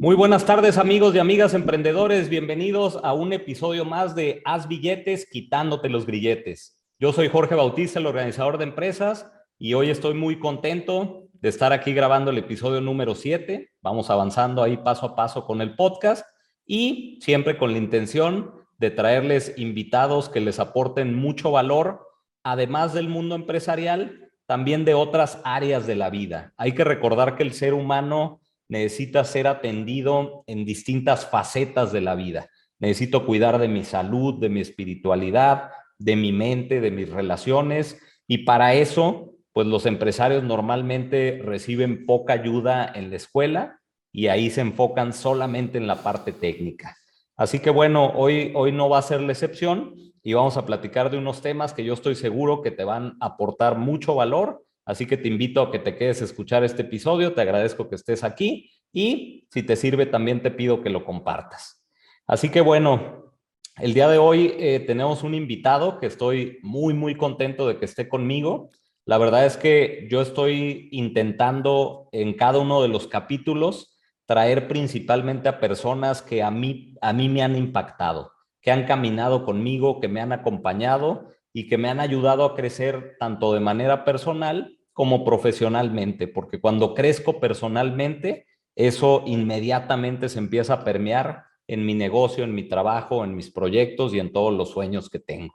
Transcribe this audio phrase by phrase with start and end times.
[0.00, 5.28] Muy buenas tardes amigos y amigas emprendedores, bienvenidos a un episodio más de Haz billetes
[5.28, 6.80] quitándote los grilletes.
[7.00, 11.72] Yo soy Jorge Bautista, el organizador de empresas, y hoy estoy muy contento de estar
[11.72, 13.72] aquí grabando el episodio número 7.
[13.82, 16.24] Vamos avanzando ahí paso a paso con el podcast
[16.64, 22.06] y siempre con la intención de traerles invitados que les aporten mucho valor,
[22.44, 26.54] además del mundo empresarial, también de otras áreas de la vida.
[26.56, 32.14] Hay que recordar que el ser humano necesita ser atendido en distintas facetas de la
[32.14, 32.48] vida.
[32.78, 38.38] Necesito cuidar de mi salud, de mi espiritualidad, de mi mente, de mis relaciones y
[38.38, 43.80] para eso, pues los empresarios normalmente reciben poca ayuda en la escuela
[44.12, 46.96] y ahí se enfocan solamente en la parte técnica.
[47.36, 51.10] Así que bueno, hoy, hoy no va a ser la excepción y vamos a platicar
[51.10, 55.04] de unos temas que yo estoy seguro que te van a aportar mucho valor Así
[55.04, 58.24] que te invito a que te quedes a escuchar este episodio, te agradezco que estés
[58.24, 61.84] aquí y si te sirve también te pido que lo compartas.
[62.26, 63.34] Así que bueno,
[63.76, 67.84] el día de hoy eh, tenemos un invitado que estoy muy, muy contento de que
[67.84, 68.70] esté conmigo.
[69.04, 75.50] La verdad es que yo estoy intentando en cada uno de los capítulos traer principalmente
[75.50, 80.08] a personas que a mí, a mí me han impactado, que han caminado conmigo, que
[80.08, 85.24] me han acompañado y que me han ayudado a crecer tanto de manera personal como
[85.24, 92.52] profesionalmente, porque cuando crezco personalmente, eso inmediatamente se empieza a permear en mi negocio, en
[92.52, 95.54] mi trabajo, en mis proyectos y en todos los sueños que tengo.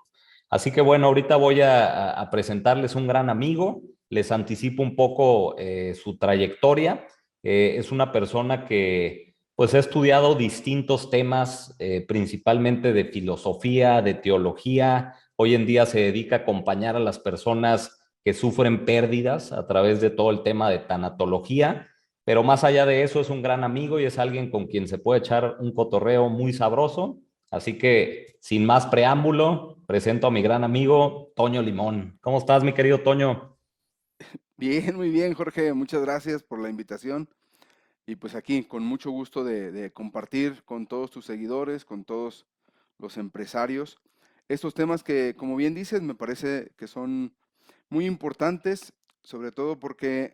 [0.50, 5.94] Así que bueno, ahorita voy a, presentarles un gran amigo, les anticipo un poco eh,
[5.94, 7.06] su trayectoria.
[7.44, 14.14] Eh, es una persona que pues ha estudiado distintos temas, eh, principalmente de filosofía, de
[14.14, 15.16] teología.
[15.36, 20.02] Hoy en día se dedica a acompañar a las personas que sufren pérdidas a través
[20.02, 21.90] de todo el tema de tanatología,
[22.26, 24.98] pero más allá de eso es un gran amigo y es alguien con quien se
[24.98, 27.20] puede echar un cotorreo muy sabroso.
[27.52, 32.18] Así que, sin más preámbulo, presento a mi gran amigo Toño Limón.
[32.22, 33.58] ¿Cómo estás, mi querido Toño?
[34.58, 35.74] Bien, muy bien, Jorge.
[35.74, 37.30] Muchas gracias por la invitación.
[38.06, 42.48] Y pues aquí, con mucho gusto de, compartir con todos tus seguidores, con todos
[42.98, 44.00] los empresarios,
[44.48, 47.34] estos temas que, como bien dices, me parece que son
[47.94, 50.34] muy importantes, sobre todo porque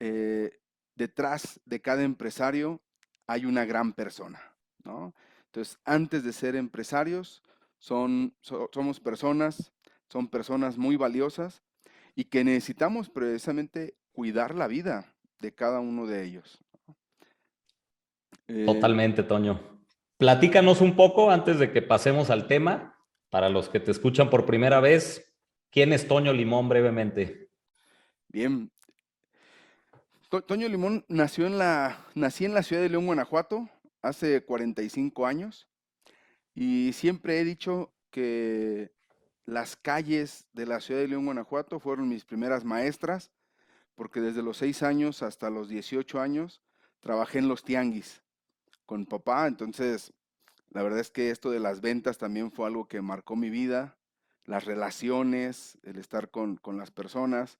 [0.00, 0.50] eh,
[0.96, 2.80] detrás de cada empresario
[3.28, 4.40] hay una gran persona,
[4.84, 5.14] ¿no?
[5.46, 7.42] Entonces, antes de ser empresarios,
[7.78, 9.72] son, somos personas,
[10.08, 11.62] son personas muy valiosas
[12.16, 16.58] y que necesitamos precisamente cuidar la vida de cada uno de ellos.
[18.48, 19.60] Eh, Totalmente, Toño.
[20.18, 22.98] Platícanos un poco antes de que pasemos al tema,
[23.30, 25.25] para los que te escuchan por primera vez,
[25.76, 27.50] ¿Quién es Toño Limón brevemente?
[28.28, 28.72] Bien.
[30.46, 33.68] Toño Limón nació en la, nací en la ciudad de León, Guanajuato,
[34.00, 35.68] hace 45 años.
[36.54, 38.90] Y siempre he dicho que
[39.44, 43.30] las calles de la ciudad de León, Guanajuato fueron mis primeras maestras,
[43.96, 46.62] porque desde los 6 años hasta los 18 años
[47.00, 48.22] trabajé en los tianguis
[48.86, 49.46] con papá.
[49.46, 50.14] Entonces,
[50.70, 53.95] la verdad es que esto de las ventas también fue algo que marcó mi vida
[54.46, 57.58] las relaciones, el estar con, las personas.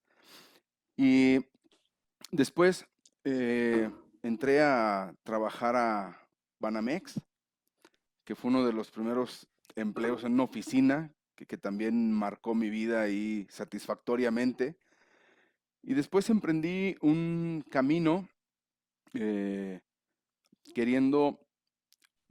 [0.96, 1.44] Y
[2.30, 2.86] después
[3.24, 3.90] eh,
[4.22, 7.20] entré a trabajar a Banamex,
[8.24, 13.02] que fue uno de los primeros empleos en una oficina, que, también marcó mi vida
[13.02, 14.76] ahí satisfactoriamente.
[15.82, 18.28] Y después emprendí un camino
[19.12, 19.80] eh,
[20.74, 21.46] queriendo,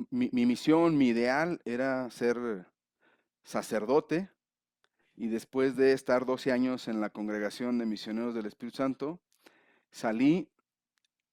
[0.10, 2.68] mi, misión, mi ideal era ser
[3.44, 4.30] sacerdote,
[5.18, 9.20] y después de estar 12 años en la congregación de misioneros del Espíritu Santo,
[9.92, 10.50] salí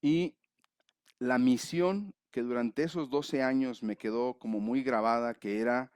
[0.00, 0.34] y
[1.18, 5.92] la misión que durante esos 12 años me quedó como muy grabada, que era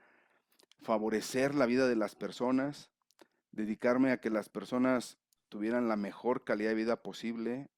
[0.82, 2.90] favorecer la vida de las personas,
[3.52, 7.68] dedicarme a que las personas tuvieran la mejor calidad de vida posible,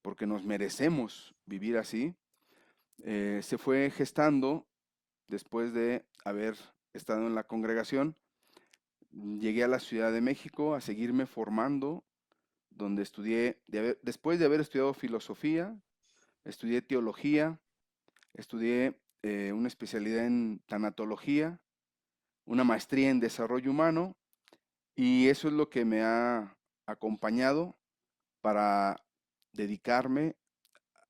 [0.00, 2.14] porque nos merecemos vivir así,
[3.04, 4.66] eh, se fue gestando
[5.28, 6.56] después de haber
[6.92, 8.16] estado en la congregación
[9.12, 12.04] llegué a la Ciudad de México a seguirme formando,
[12.70, 13.60] donde estudié,
[14.02, 15.76] después de haber estudiado filosofía,
[16.44, 17.60] estudié teología,
[18.34, 21.60] estudié eh, una especialidad en tanatología,
[22.44, 24.16] una maestría en desarrollo humano,
[24.94, 26.56] y eso es lo que me ha
[26.86, 27.76] acompañado
[28.40, 28.96] para
[29.52, 30.36] dedicarme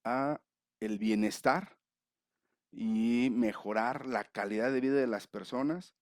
[0.05, 0.41] a
[0.81, 1.79] el bienestar
[2.71, 5.95] y mejorar la calidad de vida de las personas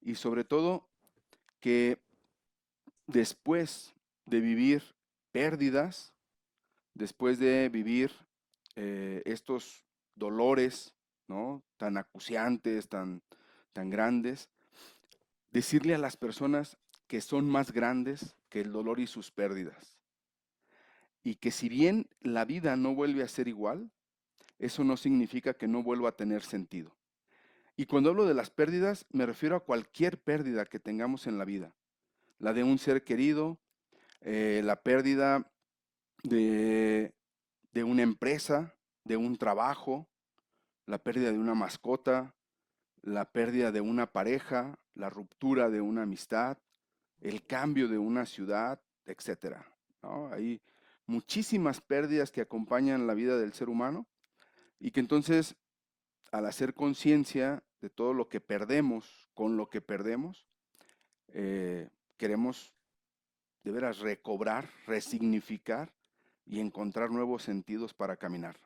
[0.00, 0.88] y sobre todo
[1.64, 1.96] que
[3.06, 3.94] después
[4.26, 4.82] de vivir
[5.32, 6.12] pérdidas,
[6.92, 8.12] después de vivir
[8.76, 9.82] eh, estos
[10.14, 10.92] dolores,
[11.26, 11.62] ¿no?
[11.78, 13.22] Tan acuciantes, tan,
[13.72, 14.50] tan grandes,
[15.52, 16.76] decirle a las personas
[17.06, 19.96] que son más grandes que el dolor y sus pérdidas.
[21.22, 23.90] Y que si bien la vida no vuelve a ser igual,
[24.58, 26.94] eso no significa que no vuelva a tener sentido.
[27.76, 31.44] Y cuando hablo de las pérdidas, me refiero a cualquier pérdida que tengamos en la
[31.44, 31.74] vida.
[32.38, 33.58] La de un ser querido,
[34.20, 35.50] eh, la pérdida
[36.22, 37.14] de,
[37.72, 40.08] de una empresa, de un trabajo,
[40.86, 42.34] la pérdida de una mascota,
[43.02, 46.58] la pérdida de una pareja, la ruptura de una amistad,
[47.20, 49.56] el cambio de una ciudad, etc.
[50.30, 50.62] Hay
[51.06, 54.06] muchísimas pérdidas que acompañan la vida del ser humano
[54.78, 55.56] y que entonces
[56.34, 60.48] al hacer conciencia de todo lo que perdemos con lo que perdemos,
[61.32, 62.74] eh, queremos
[63.62, 65.92] de veras recobrar, resignificar
[66.44, 68.56] y encontrar nuevos sentidos para caminar.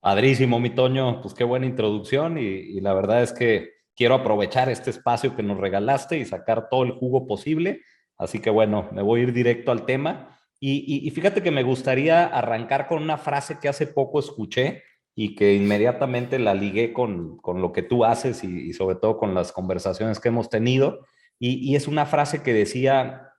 [0.00, 4.88] Padrísimo, mi Toño, pues qué buena introducción y, la verdad es que quiero aprovechar este
[4.88, 7.82] espacio que nos regalaste y sacar todo el jugo posible.
[8.16, 10.38] Así que bueno, me voy a ir directo al tema.
[10.58, 14.82] Y, fíjate que me gustaría arrancar con una frase que hace poco escuché
[15.14, 19.34] y que inmediatamente la ligué con, con lo que tú haces y, sobre todo con
[19.34, 21.06] las conversaciones que hemos tenido.
[21.38, 23.32] y es una frase que decía,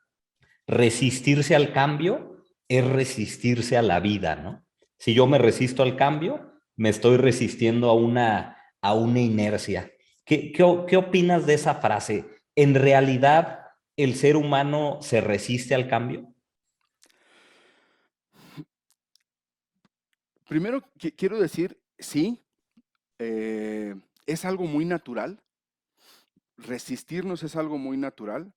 [0.67, 2.31] resistirse al cambio
[2.67, 4.65] es resistirse a la vida, ¿no?
[4.97, 9.91] Si yo me resisto al cambio, me estoy resistiendo a una, a una inercia.
[10.23, 12.25] ¿Qué, qué, opinas de esa frase?
[12.55, 13.65] ¿En realidad
[13.97, 16.30] el ser humano se resiste al cambio?
[20.51, 20.83] Primero
[21.15, 22.43] quiero decir, sí,
[23.19, 23.95] eh,
[24.25, 25.41] es algo muy natural.
[26.57, 28.53] Resistirnos es algo muy natural.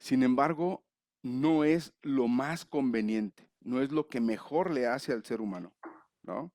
[0.00, 0.84] Sin embargo,
[1.22, 5.72] no es lo más conveniente, no es lo que mejor le hace al ser humano,
[6.24, 6.50] ¿no?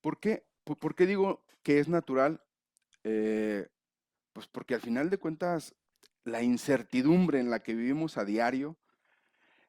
[0.00, 0.46] ¿Por qué?
[0.62, 2.44] ¿Por qué digo que es natural?
[3.02, 3.66] Eh,
[4.32, 5.74] pues porque al final de cuentas
[6.22, 8.76] la incertidumbre en la que vivimos a diario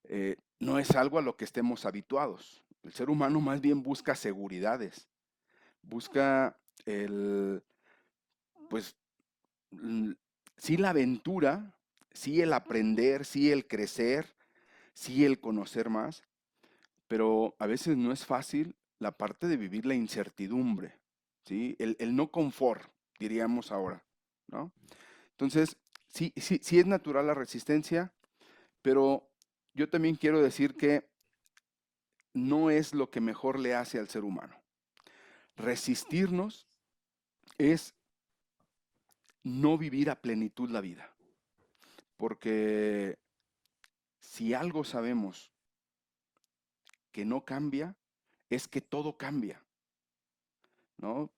[0.03, 2.64] eh, no es algo a lo que estemos habituados.
[2.85, 5.09] El ser humano más bien busca seguridades,
[5.81, 6.55] busca
[6.85, 7.63] el,
[8.69, 8.95] pues,
[10.57, 11.75] sí la aventura,
[12.11, 14.35] sí el aprender, sí el crecer,
[14.93, 16.21] sí el conocer más,
[17.07, 20.99] pero a veces no es fácil la parte de vivir la incertidumbre,
[21.43, 21.75] ¿sí?
[21.79, 24.05] El, no confort, diríamos ahora,
[24.45, 24.71] ¿no?
[25.31, 25.75] Entonces,
[26.07, 28.13] sí, sí, sí es natural la resistencia,
[28.83, 29.27] pero
[29.73, 31.14] yo también quiero decir que
[32.35, 34.61] no es lo que mejor le hace al ser humano.
[35.55, 36.67] Resistirnos
[37.57, 37.95] es
[39.41, 41.09] no vivir a plenitud la vida.
[42.17, 43.17] Porque
[44.19, 45.51] si algo sabemos
[47.11, 47.95] que no cambia,
[48.49, 49.63] es que todo cambia,
[50.97, 51.29] ¿no?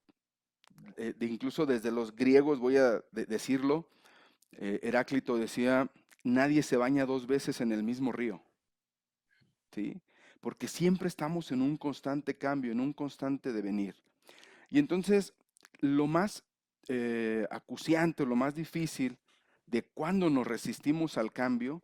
[0.96, 3.88] Eh, incluso desde los griegos, voy a decirlo,
[4.52, 5.88] eh, Heráclito decía,
[6.24, 8.42] nadie se baña dos veces en el mismo río,
[9.72, 10.00] ¿sí?
[10.40, 13.96] Porque siempre estamos en un constante cambio, en un constante devenir.
[14.70, 15.34] Y entonces,
[15.80, 16.44] lo más
[16.88, 19.18] eh, acuciante, lo más difícil
[19.66, 21.82] de cuando nos resistimos al cambio,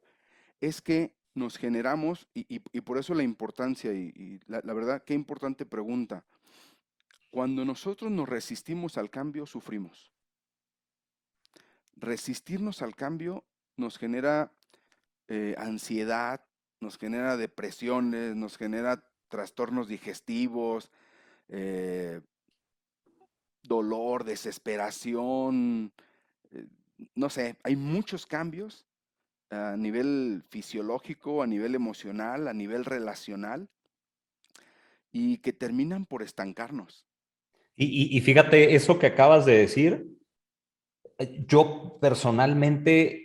[0.61, 6.25] es que nos generamos, y, por eso la importancia, y, la, verdad, qué importante pregunta.
[7.31, 10.13] Cuando nosotros nos resistimos al cambio, sufrimos.
[11.97, 13.45] Resistirnos al cambio
[13.77, 14.53] nos genera
[15.27, 16.41] eh, ansiedad,
[16.85, 20.93] nos genera depresiones, nos genera trastornos digestivos,
[21.49, 22.21] eh,
[23.63, 25.93] dolor, desesperación,
[26.53, 26.67] eh,
[27.15, 28.87] no sé, hay muchos cambios
[29.51, 33.69] a nivel fisiológico, a nivel emocional, a nivel relacional,
[35.11, 37.07] y que terminan por estancarnos.
[37.77, 40.07] Y, fíjate, eso que acabas de decir,
[41.19, 43.24] eh, yo personalmente,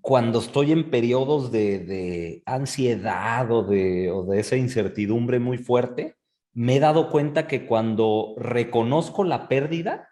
[0.00, 6.16] cuando estoy en periodos de, ansiedad o de, o de esa incertidumbre muy fuerte,
[6.52, 10.08] me he dado cuenta que cuando reconozco la pérdida,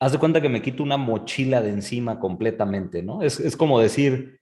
[0.00, 3.22] haz de cuenta que me quito una mochila de encima completamente, ¿no?
[3.22, 4.40] Es, es como decir,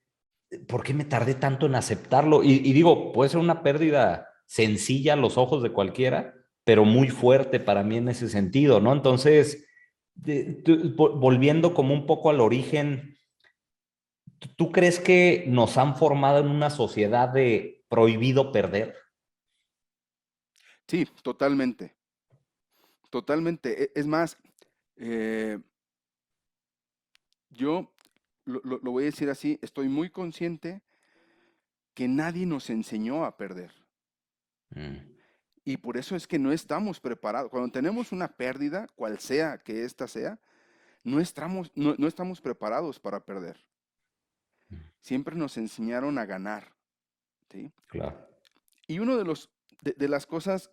[0.66, 2.42] ¿por qué me tardé tanto en aceptarlo?
[2.42, 6.34] Y, digo, puede ser una pérdida sencilla a los ojos de cualquiera,
[6.64, 8.92] pero muy fuerte para mí en ese sentido, ¿no?
[8.92, 9.66] Entonces,
[10.96, 13.16] volviendo como un poco al origen,
[14.56, 18.96] ¿tú crees que nos han formado en una sociedad de prohibido perder?
[20.86, 21.94] Sí, totalmente.
[23.10, 23.84] Totalmente.
[23.84, 24.38] E, es más,
[24.96, 25.58] eh,
[27.50, 27.94] yo
[28.44, 30.82] lo, voy a decir así, estoy muy consciente
[31.94, 33.72] que nadie nos enseñó a perder.
[34.70, 34.96] Mm.
[35.64, 37.50] Y por eso es que no estamos preparados.
[37.50, 40.40] Cuando tenemos una pérdida, cual sea que ésta sea,
[41.04, 43.58] no estamos, no, no estamos preparados para perder.
[45.02, 46.72] Siempre nos enseñaron a ganar.
[47.50, 47.70] ¿sí?
[47.88, 48.26] Claro.
[48.86, 49.50] Y uno de los
[49.82, 50.70] de, de las cosas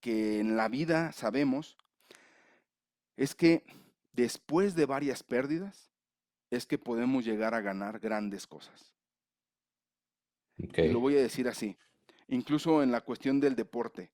[0.00, 1.76] que en la vida sabemos
[3.16, 3.64] es que
[4.12, 5.90] después de varias pérdidas
[6.50, 8.92] es que podemos llegar a ganar grandes cosas.
[10.62, 10.90] Okay.
[10.90, 11.76] lo voy a decir así,
[12.28, 14.10] incluso en la cuestión del deporte.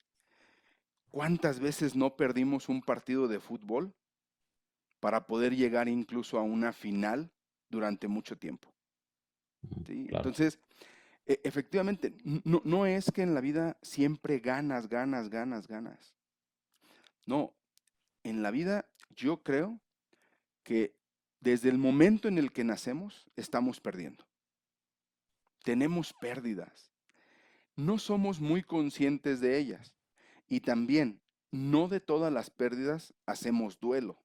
[1.10, 3.94] ¿Cuántas veces no perdimos un partido de fútbol
[4.98, 7.30] para poder llegar incluso a una final
[7.68, 8.71] durante mucho tiempo?
[9.86, 10.06] ¿Sí?
[10.08, 10.28] claro.
[10.28, 10.58] Entonces,
[11.26, 16.14] e- efectivamente, no, no es que en la vida siempre ganas, ganas, ganas, ganas.
[17.26, 17.54] No,
[18.24, 19.80] en la vida yo creo
[20.62, 20.94] que
[21.40, 24.24] desde el momento en el que nacemos estamos perdiendo.
[25.64, 26.90] Tenemos pérdidas.
[27.76, 29.94] No somos muy conscientes de ellas.
[30.48, 34.18] Y también, no de todas las pérdidas hacemos duelo.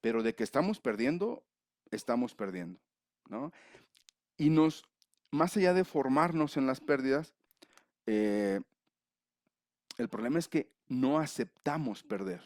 [0.00, 1.44] Pero de que estamos perdiendo,
[1.90, 2.80] estamos perdiendo.
[3.28, 3.52] ¿no?
[4.38, 4.84] Y nos,
[5.30, 7.34] más allá de formarnos en las pérdidas,
[8.06, 8.60] eh,
[9.98, 12.40] el problema es que no aceptamos perder.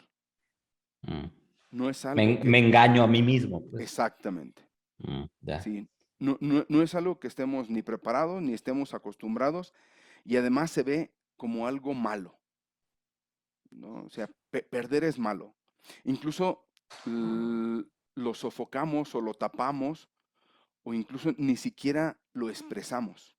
[1.02, 1.26] Mm.
[1.70, 3.62] No es algo Me, que- me engaño a mí mismo.
[3.70, 3.82] pues.
[3.82, 4.62] Exactamente.
[4.98, 5.24] Mm.
[5.62, 5.86] Sí.
[6.18, 9.74] No, no- no es algo que estemos ni preparados ni estemos acostumbrados
[10.24, 12.38] y además se ve como algo malo.
[13.70, 14.04] ¿no?
[14.04, 15.54] O sea, pe- perder es malo.
[16.04, 16.66] Incluso
[17.06, 17.84] l-
[18.14, 20.08] lo sofocamos o lo tapamos
[20.84, 23.36] o incluso ni siquiera lo expresamos.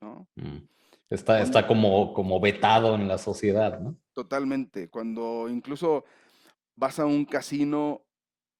[0.00, 0.28] ¿no?
[0.36, 0.58] Mm.
[1.10, 3.96] Está, está como, como vetado en la sociedad, ¿no?
[4.12, 4.88] Totalmente.
[4.88, 6.04] Cuando incluso
[6.76, 8.02] vas a un casino,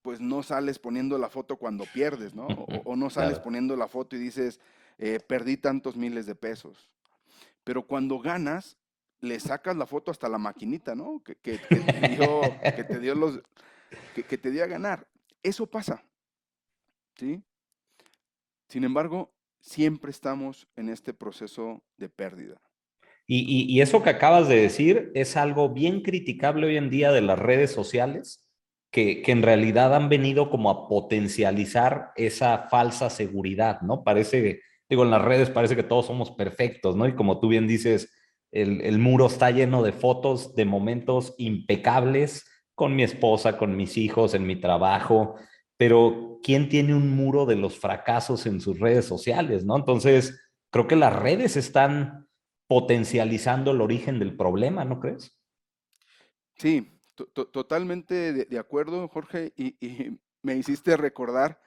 [0.03, 2.47] pues no sales poniendo la foto cuando pierdes, ¿no?
[2.69, 3.45] O, o no sales Claro.
[3.45, 4.61] poniendo la foto y dices,
[4.99, 6.89] eh, perdí tantos miles de pesos.
[7.65, 8.79] Pero cuando ganas,
[9.21, 11.21] le sacas la foto hasta la maquinita, ¿no?
[11.23, 13.43] Que, que- que te dio, que te dio los,
[14.15, 15.07] que, que te dio a ganar.
[15.43, 16.03] Eso pasa,
[17.17, 17.43] ¿sí?
[18.69, 22.61] Sin embargo, siempre estamos en este proceso de pérdida.
[23.27, 27.21] Y, y- eso que acabas de decir es algo bien criticable hoy en día de
[27.21, 28.49] las redes sociales,
[28.91, 34.03] que, que en realidad han venido como a potencializar esa falsa seguridad, ¿no?
[34.03, 37.07] Parece, digo, en las redes parece que todos somos perfectos, ¿no?
[37.07, 38.11] Y como tú bien dices,
[38.51, 43.99] el, el muro está lleno de fotos de momentos impecables con mi esposa, con mis
[43.99, 45.35] hijos, en mi trabajo,
[45.79, 49.77] pero ¿quién tiene un muro de los fracasos en sus redes sociales, ¿no?
[49.77, 50.39] Entonces,
[50.71, 52.29] creo que las redes están
[52.67, 55.39] potencializando el origen del problema, ¿no crees?
[56.57, 59.77] Sí, to- to- totalmente de, acuerdo, Jorge, y,
[60.43, 61.61] me hiciste recordar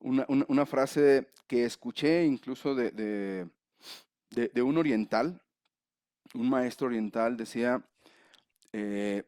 [0.00, 3.48] una, frase que escuché incluso de
[4.62, 5.40] un oriental,
[6.34, 7.88] un maestro oriental decía,
[8.72, 9.22] eh,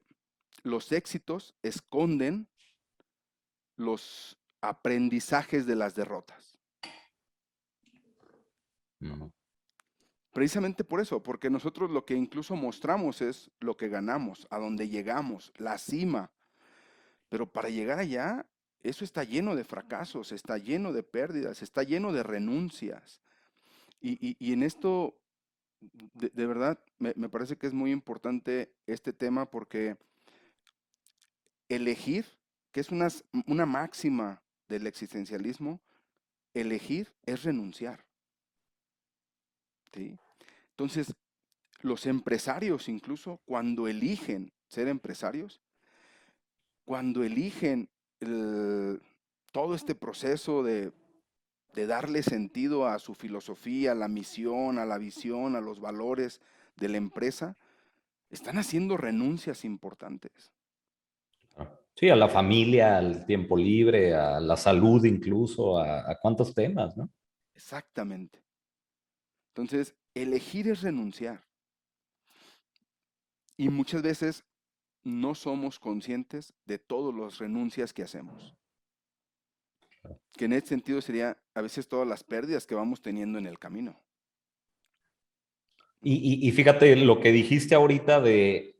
[0.65, 2.49] los éxitos esconden
[3.77, 6.57] los aprendizajes de las derrotas.
[8.99, 9.33] No.
[10.33, 14.89] Precisamente por eso, porque nosotros lo que incluso mostramos es lo que ganamos, a donde
[14.89, 16.31] llegamos, la cima.
[17.29, 18.47] Pero para llegar allá,
[18.83, 23.21] eso está lleno de fracasos, está lleno de pérdidas, está lleno de renuncias.
[24.01, 25.19] Y, y- y en esto,
[25.81, 29.97] de, de verdad, me, me parece que es muy importante este tema porque
[31.69, 32.27] elegir,
[32.77, 33.09] que es una,
[33.47, 35.81] una máxima del existencialismo,
[36.53, 38.05] elegir es renunciar.
[39.95, 40.19] ¿sí?
[40.73, 41.15] Entonces,
[41.81, 45.63] los empresarios incluso, cuando eligen ser empresarios,
[46.85, 47.89] cuando eligen
[48.21, 49.01] el-
[49.53, 50.93] todo este proceso de,
[51.73, 56.43] de darle sentido a su filosofía, a la misión, a la visión, a los valores
[56.77, 57.57] de la empresa,
[58.29, 60.53] están haciendo renuncias importantes.
[61.99, 66.97] Sí, a la familia, al tiempo libre, a la salud incluso, a, a cuántos temas,
[66.97, 67.11] ¿no?
[67.55, 68.45] Exactamente.
[69.55, 71.43] Entonces, elegir es renunciar.
[73.57, 74.45] Y muchas veces
[75.03, 78.55] no somos conscientes de todas las renuncias que hacemos.
[80.37, 83.59] Que en este sentido sería a veces todas las pérdidas que vamos teniendo en el
[83.59, 83.99] camino.
[86.03, 88.76] Y, y- y fíjate lo que dijiste ahorita de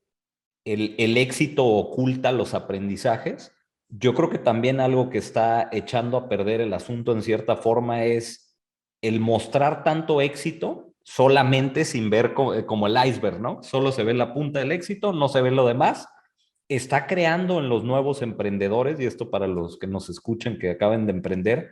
[0.67, 3.53] el, el éxito oculta los aprendizajes.
[3.89, 8.05] Yo creo que también algo que está echando a perder el asunto en cierta forma
[8.05, 8.59] es
[9.01, 13.63] el mostrar tanto éxito solamente sin ver eh, como el iceberg, ¿no?
[13.63, 16.09] Solo se ve la punta del éxito, no se ve lo demás.
[16.69, 21.07] Está creando en los nuevos emprendedores, y esto para los que nos escuchen que acaben
[21.07, 21.71] de emprender,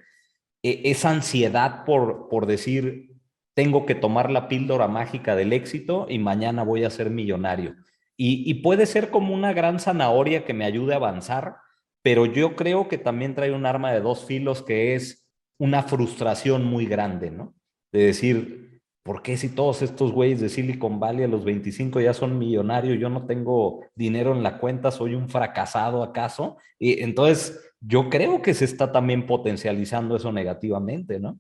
[0.62, 3.10] e- esa ansiedad por, por decir,
[3.54, 7.74] tengo que tomar la píldora mágica del éxito y mañana voy a ser millonario.
[8.16, 11.56] Y, puede ser como una gran zanahoria que me ayude a avanzar,
[12.02, 15.26] pero yo creo que también trae un arma de dos filos que es
[15.58, 17.54] una frustración muy grande, ¿no?
[17.92, 22.14] De decir, ¿por qué si todos estos güeyes de Silicon Valley a los 25 ya
[22.14, 26.56] son millonarios, yo no tengo dinero en la cuenta, soy un fracasado acaso?
[26.78, 31.38] Y entonces yo creo que se está también potencializando eso negativamente, ¿no?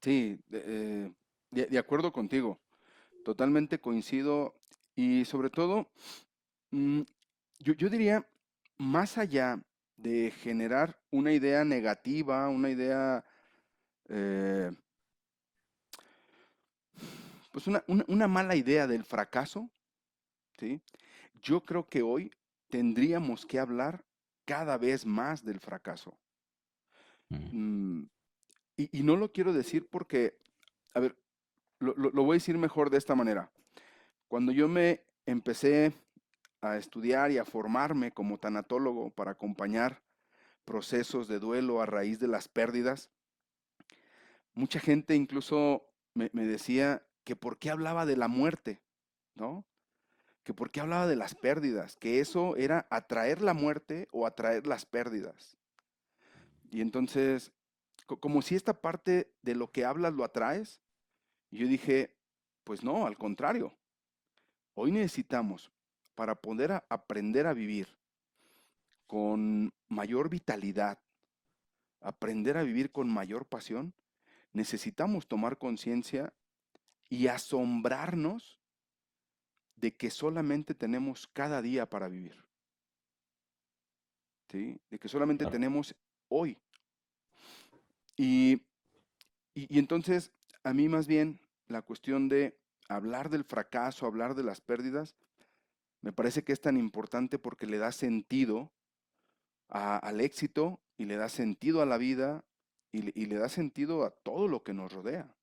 [0.00, 1.12] Sí, de,
[1.52, 2.60] eh, acuerdo contigo.
[3.24, 4.54] Totalmente coincido.
[4.98, 5.88] Y sobre todo,
[6.72, 7.02] mm,
[7.60, 8.28] yo, diría,
[8.78, 9.62] más allá
[9.96, 13.24] de generar una idea negativa, una idea,
[14.08, 14.72] eh,
[17.52, 19.70] pues una, una, mala idea del fracaso,
[20.58, 20.80] ¿sí?
[21.42, 22.32] yo creo que hoy
[22.68, 24.04] tendríamos que hablar
[24.44, 26.18] cada vez más del fracaso.
[27.28, 28.02] Mm,
[28.76, 30.36] y, no lo quiero decir porque,
[30.92, 31.16] a ver,
[31.78, 33.48] lo, voy a decir mejor de esta manera.
[34.28, 35.92] Cuando yo me empecé
[36.60, 40.02] a estudiar y a formarme como tanatólogo para acompañar
[40.64, 43.10] procesos de duelo a raíz de las pérdidas,
[44.54, 48.80] mucha gente incluso me, decía que por qué hablaba de la muerte,
[49.34, 49.64] ¿no?
[50.44, 54.66] Que por qué hablaba de las pérdidas, que eso era atraer la muerte o atraer
[54.66, 55.56] las pérdidas.
[56.70, 57.52] Y entonces
[58.16, 60.80] como si esta parte de lo que hablas lo atraes.
[61.50, 62.16] Yo dije,
[62.64, 63.76] pues no, al contrario.
[64.80, 65.72] Hoy necesitamos,
[66.14, 67.88] para poder aprender a vivir
[69.06, 70.98] con mayor vitalidad,
[72.00, 73.92] aprender a vivir con mayor pasión,
[74.52, 76.32] necesitamos tomar conciencia
[77.08, 78.60] y asombrarnos
[79.76, 82.44] de que solamente tenemos cada día para vivir.
[84.50, 84.80] ¿Sí?
[84.90, 85.94] De que solamente tenemos
[86.28, 86.58] hoy
[88.18, 88.60] y,
[89.54, 90.32] entonces,
[90.64, 92.58] a mí más bien la cuestión de
[92.88, 95.14] hablar del fracaso, hablar de las pérdidas,
[96.00, 98.72] me parece que es tan importante porque le da sentido
[99.68, 102.44] al éxito y le da sentido a la vida
[102.90, 105.34] y, y, le da sentido a todo lo que nos rodea.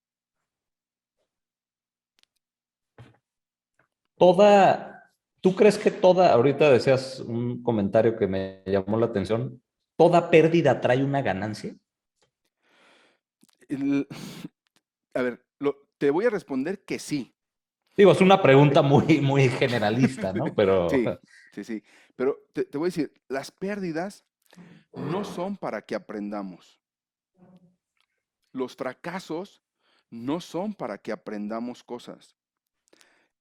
[4.17, 9.61] Toda, ¿tú crees que toda, ahorita decías un comentario que me llamó la atención,
[9.95, 11.75] toda pérdida trae una ganancia?
[15.13, 15.45] a ver,
[15.97, 17.34] te voy a responder que sí.
[17.95, 20.53] Digo, es una pregunta muy, muy generalista, ¿no?
[20.53, 20.87] Pero...
[21.55, 21.83] Sí, sí, sí.
[22.17, 24.25] Pero te, voy a decir, las pérdidas
[24.93, 26.81] no son para que aprendamos.
[28.51, 29.61] Los fracasos
[30.09, 32.35] no son para que aprendamos cosas.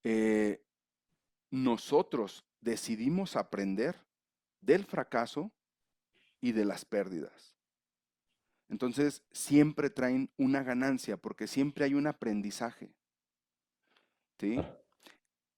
[0.04, 0.62] Eh,
[1.50, 3.96] nosotros decidimos aprender
[4.60, 5.52] del fracaso
[6.40, 7.56] y de las pérdidas.
[8.68, 12.94] Entonces, siempre traen una ganancia porque siempre hay un aprendizaje.
[14.38, 14.60] ¿Sí?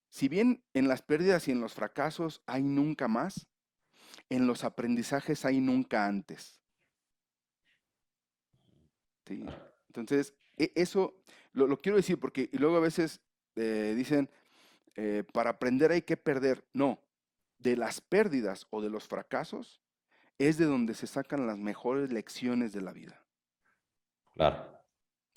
[0.08, 3.46] Si bien en las pérdidas y en los fracasos hay nunca más,
[4.28, 6.60] en los aprendizajes hay nunca antes.
[9.26, 9.44] ¿Sí?
[9.88, 11.14] Entonces, e, eso
[11.52, 13.20] lo, quiero decir porque luego a veces
[13.56, 14.30] eh, dicen,
[14.94, 16.64] eh, para aprender hay que perder.
[16.72, 17.00] No,
[17.58, 19.80] de las pérdidas o de los fracasos
[20.38, 23.22] es de donde se sacan las mejores lecciones de la vida.
[24.34, 24.82] Claro.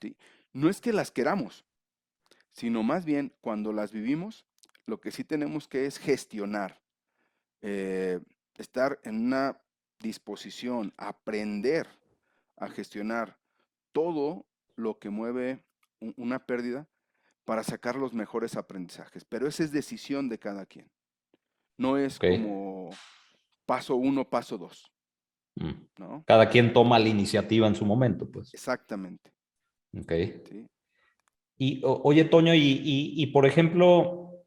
[0.01, 0.15] ¿Sí?
[0.51, 1.65] No es que las queramos,
[2.59, 4.45] sino más bien cuando las vivimos,
[4.85, 6.81] lo que sí tenemos que es gestionar,
[7.61, 8.19] eh,
[8.57, 9.61] estar en una
[9.97, 11.87] disposición, aprender
[12.57, 13.39] a gestionar
[13.93, 14.45] todo
[14.75, 15.63] lo que mueve
[16.17, 16.89] una pérdida
[17.45, 19.23] para sacar los mejores aprendizajes.
[19.23, 20.91] Pero esa es decisión de cada quien.
[21.77, 22.89] No es como
[23.65, 24.91] paso uno, paso dos.
[25.55, 26.23] Mm.
[26.25, 28.53] Cada quien toma la iniciativa en su momento, pues.
[28.53, 29.31] Exactamente.
[29.97, 30.11] Ok.
[31.61, 34.45] Y oye, Toño, y, por ejemplo,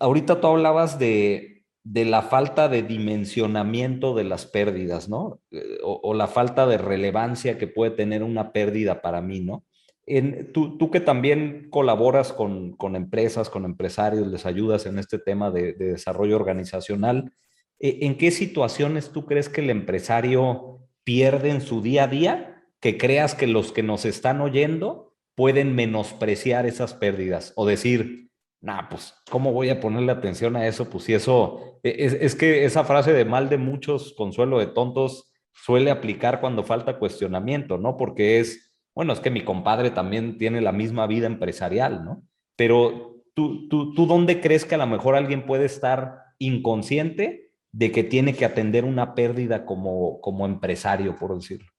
[0.00, 5.40] ahorita tú hablabas de, la falta de dimensionamiento de las pérdidas, ¿no?
[5.52, 9.64] Eh, o, la falta de relevancia que puede tener una pérdida para mí, ¿no?
[10.04, 15.74] En, tú, que también colaboras con, empresas, con empresarios, les ayudas en este tema de
[15.74, 17.32] desarrollo organizacional,
[17.78, 22.64] eh, ¿en qué situaciones tú crees que el empresario pierde en su día a día
[22.80, 25.09] que creas que los que nos están oyendo
[25.40, 30.90] pueden menospreciar esas pérdidas o decir, nah, pues, ¿cómo voy a ponerle atención a eso?
[30.90, 34.66] Pues si eso, e, es, es que esa frase de mal de muchos, consuelo de
[34.66, 37.96] tontos, suele aplicar cuando falta cuestionamiento, ¿no?
[37.96, 42.22] Porque es, bueno, es que mi compadre también tiene la misma vida empresarial, ¿no?
[42.54, 47.90] Pero tú, tú, tú ¿dónde crees que a lo mejor alguien puede estar inconsciente de
[47.92, 51.70] que tiene que atender una pérdida como, como empresario, por decirlo?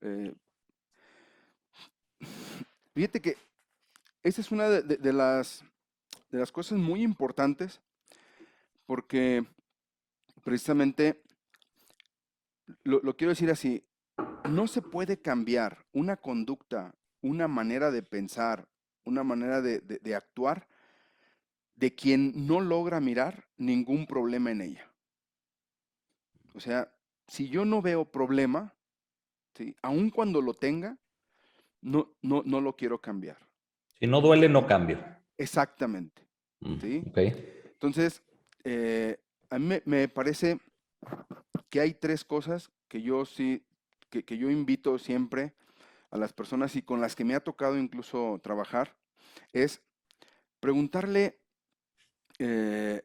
[0.00, 0.34] Eh,
[2.94, 3.36] Fíjate que
[4.22, 5.64] esa es una de, las,
[6.30, 7.80] de las cosas muy importantes
[8.86, 9.46] porque
[10.44, 11.22] precisamente,
[12.84, 13.84] lo, quiero decir así,
[14.50, 18.68] no se puede cambiar una conducta, una manera de pensar,
[19.04, 20.68] una manera de, actuar
[21.76, 24.90] de quien no logra mirar ningún problema en ella.
[26.54, 26.92] O sea,
[27.26, 28.74] si yo no veo problema,
[29.54, 29.74] ¿sí?
[29.80, 30.98] aun cuando lo tenga,
[31.82, 33.36] no, no, no lo quiero cambiar.
[33.98, 34.98] Si no duele, no cambio.
[35.36, 36.26] Exactamente.
[36.60, 37.02] Mm, ¿sí?
[37.14, 38.22] Entonces,
[38.64, 39.18] eh,
[39.50, 40.58] a mí me, parece
[41.68, 43.64] que hay tres cosas que yo sí,
[44.08, 45.54] que, yo invito siempre
[46.10, 48.94] a las personas y con las que me ha tocado incluso trabajar,
[49.52, 49.82] es
[50.60, 51.40] preguntarle
[52.38, 53.02] eh,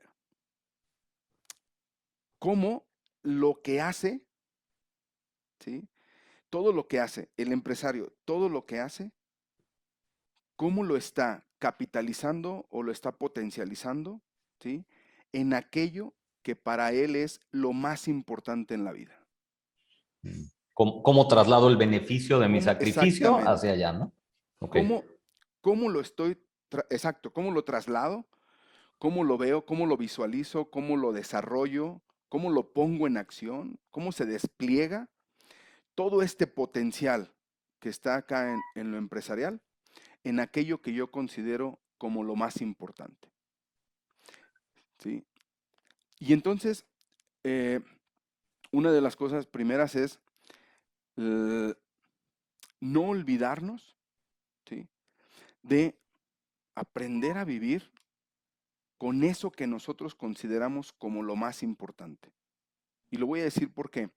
[2.37, 2.85] cómo
[3.23, 4.21] lo que hace,
[5.59, 5.87] ¿sí?
[6.49, 9.11] Todo lo que hace el empresario, todo lo que hace,
[10.55, 14.21] cómo lo está capitalizando o lo está potencializando,
[14.59, 14.85] ¿sí?
[15.33, 19.19] En aquello que para él es lo más importante en la vida.
[20.21, 20.45] Mm.
[20.73, 24.13] ¿Cómo, traslado el beneficio de mi sacrificio hacia allá, no?
[24.59, 26.37] ¿Cómo, lo estoy,
[26.91, 28.27] exacto, cómo lo traslado?
[28.99, 29.65] ¿Cómo lo veo?
[29.65, 30.69] ¿Cómo lo visualizo?
[30.69, 32.03] ¿Cómo lo desarrollo?
[32.29, 33.79] ¿Cómo lo pongo en acción?
[33.89, 35.09] ¿Cómo se despliega
[35.97, 37.33] todo este potencial
[37.79, 39.59] que está acá en lo empresarial
[40.23, 43.29] en aquello que yo considero como lo más importante.
[44.99, 45.25] ¿Sí?
[46.19, 46.85] Y entonces,
[47.43, 47.79] eh,
[48.71, 50.19] una de las cosas primeras es
[51.15, 53.95] no olvidarnos
[54.69, 54.87] ¿sí?
[55.63, 55.97] de
[56.75, 57.91] aprender a vivir
[58.99, 62.31] con eso que nosotros consideramos como lo más importante.
[63.09, 64.11] Y lo voy a decir porque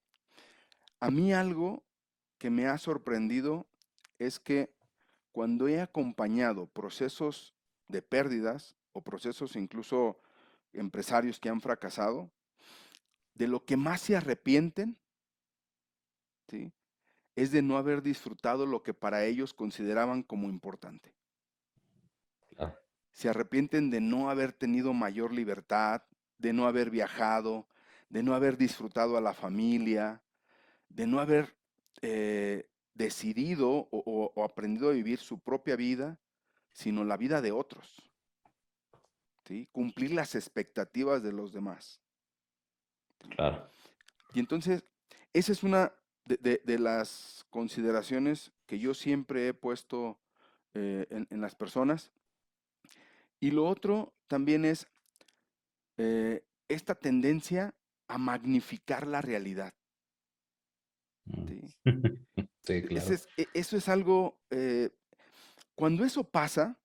[1.01, 1.83] a mí algo
[2.37, 3.67] que me ha sorprendido
[4.19, 4.73] es que
[5.31, 7.55] cuando he acompañado procesos
[7.87, 10.21] de pérdidas o procesos incluso
[10.73, 12.31] empresarios que han fracasado,
[13.33, 14.97] de lo que más se arrepienten,
[16.47, 16.71] ¿sí?
[17.35, 21.13] es de no haber disfrutado lo que para ellos consideraban como importante.
[23.11, 26.03] Se arrepienten de no haber tenido mayor libertad,
[26.37, 27.67] de no haber viajado,
[28.09, 30.21] de no haber disfrutado a la familia,
[30.95, 31.55] de no haber
[32.01, 36.19] eh, decidido o, aprendido a vivir su propia vida,
[36.73, 38.01] sino la vida de otros.
[39.45, 39.67] ¿sí?
[39.71, 42.01] Cumplir las expectativas de los demás.
[43.35, 43.69] Claro.
[44.33, 44.83] Y entonces,
[45.33, 45.93] esa es una
[46.25, 50.19] de, las consideraciones que yo siempre he puesto
[50.73, 52.11] eh, en, las personas.
[53.39, 54.87] Y lo otro también es
[55.97, 57.73] eh, esta tendencia
[58.07, 59.73] a magnificar la realidad.
[61.25, 61.61] Mm.
[62.67, 64.91] E, eso es algo, eh,
[65.75, 66.79] cuando eso pasa,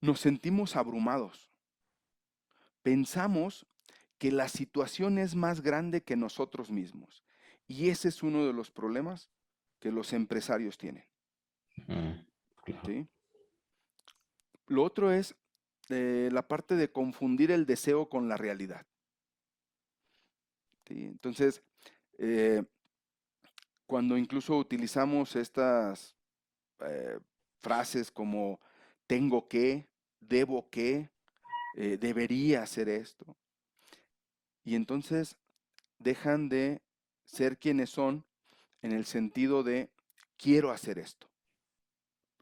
[0.00, 1.50] nos sentimos abrumados.
[2.82, 3.66] Pensamos
[4.18, 7.24] que la situación es más grande que nosotros mismos.
[7.66, 9.30] Y ese es uno de los problemas
[9.78, 11.06] que los empresarios tienen.
[14.66, 15.34] Lo otro es
[15.88, 18.86] eh, la parte de confundir el deseo con la realidad.
[20.86, 21.62] Entonces,
[22.18, 22.64] eh,
[23.90, 26.14] cuando incluso utilizamos estas
[26.78, 27.18] eh,
[27.60, 28.60] frases como
[29.08, 29.88] tengo que,
[30.20, 31.10] debo que,
[31.74, 33.36] eh, debería hacer esto.
[34.62, 35.36] Y entonces
[35.98, 36.82] dejan de
[37.24, 38.24] ser quienes son
[38.80, 39.90] en el sentido de
[40.36, 41.28] quiero hacer esto.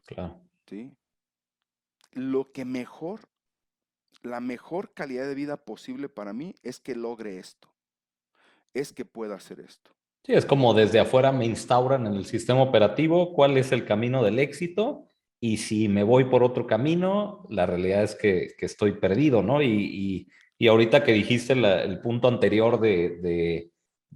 [0.05, 0.39] Claro.
[0.67, 0.95] ¿Sí?
[2.11, 3.21] Lo que mejor,
[4.21, 7.73] la mejor calidad de vida posible para mí es que logre esto,
[8.75, 9.98] es que pueda hacer esto.
[10.23, 14.23] Sí, es como desde afuera me instauran en el sistema operativo cuál es el camino
[14.23, 19.41] del éxito y si me voy por otro camino, la realidad es que, estoy perdido,
[19.41, 19.61] ¿no?
[19.63, 20.27] Y,
[20.67, 23.71] ahorita que dijiste el punto anterior de,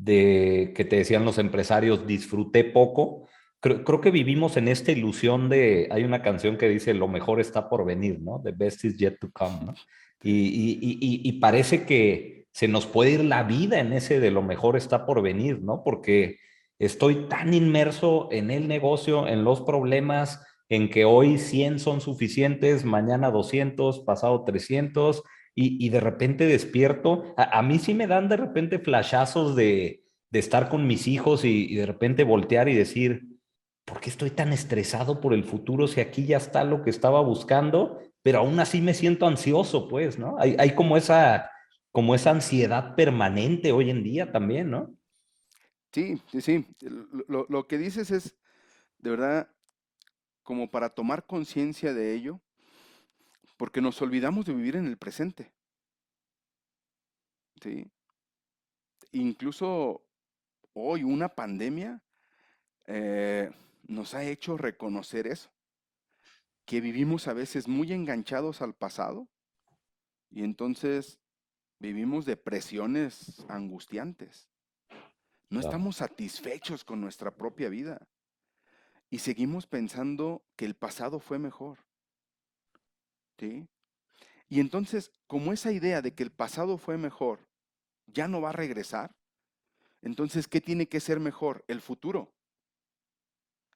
[0.05, 3.29] que te decían los empresarios, disfruté poco,
[3.61, 7.39] creo, creo, que vivimos en esta ilusión de, hay una canción que dice, lo mejor
[7.39, 8.41] está por venir, ¿no?
[8.43, 9.73] The best is yet to come, ¿no?
[10.25, 15.05] y parece que se nos puede ir la vida en ese de lo mejor está
[15.05, 15.83] por venir, ¿no?
[15.83, 16.37] Porque
[16.77, 22.85] estoy tan inmerso en el negocio, en los problemas, en que hoy 100 son suficientes,
[22.85, 25.23] mañana 200, pasado 300,
[25.55, 27.35] y, de repente despierto.
[27.37, 31.85] A, mí sí me dan de repente flashazos de, estar con mis hijos y, de
[31.85, 33.21] repente voltear y decir,
[33.85, 37.21] ¿por qué estoy tan estresado por el futuro si aquí ya está lo que estaba
[37.21, 37.99] buscando?
[38.23, 40.37] Pero aún así me siento ansioso, pues, ¿no?
[40.39, 41.51] Hay, hay como esa
[41.93, 44.97] como esa ansiedad permanente hoy en día también, ¿no?
[45.91, 46.67] Sí, sí, sí.
[47.27, 48.35] Lo, que dices es,
[48.97, 49.55] de verdad,
[50.41, 52.41] como para tomar conciencia de ello,
[53.57, 55.53] porque nos olvidamos de vivir en el presente.
[57.61, 57.85] ¿Sí?
[59.11, 60.03] Incluso
[60.73, 62.01] hoy una pandemia
[62.87, 63.51] eh,
[63.83, 65.51] nos ha hecho reconocer eso,
[66.65, 69.29] que vivimos a veces muy enganchados al pasado
[70.31, 71.19] y entonces
[71.83, 74.47] vivimos depresiones angustiantes.
[75.49, 78.07] No estamos satisfechos con nuestra propia vida
[79.09, 81.79] y seguimos pensando que el pasado fue mejor.
[83.37, 83.67] ¿Sí?
[84.47, 87.41] Y entonces, como esa idea de que el pasado fue mejor
[88.07, 89.13] ya no va a regresar,
[90.01, 91.65] entonces, ¿qué tiene que ser mejor?
[91.67, 92.33] El futuro.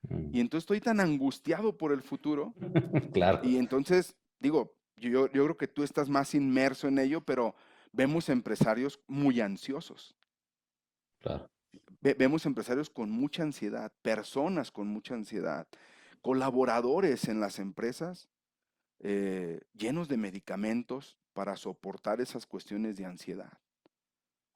[0.04, 0.30] Mm.
[0.34, 2.54] Y entonces estoy tan angustiado por el futuro.
[3.13, 3.41] claro.
[3.43, 7.54] Y entonces, digo, yo, yo creo que tú estás más inmerso en ello, pero
[7.97, 10.15] vemos empresarios muy ansiosos.
[11.19, 11.49] Claro.
[11.99, 15.67] vemos empresarios con mucha ansiedad, personas con mucha ansiedad,
[16.21, 18.29] colaboradores en las empresas
[18.99, 23.51] eh, llenos de medicamentos para soportar esas cuestiones de ansiedad.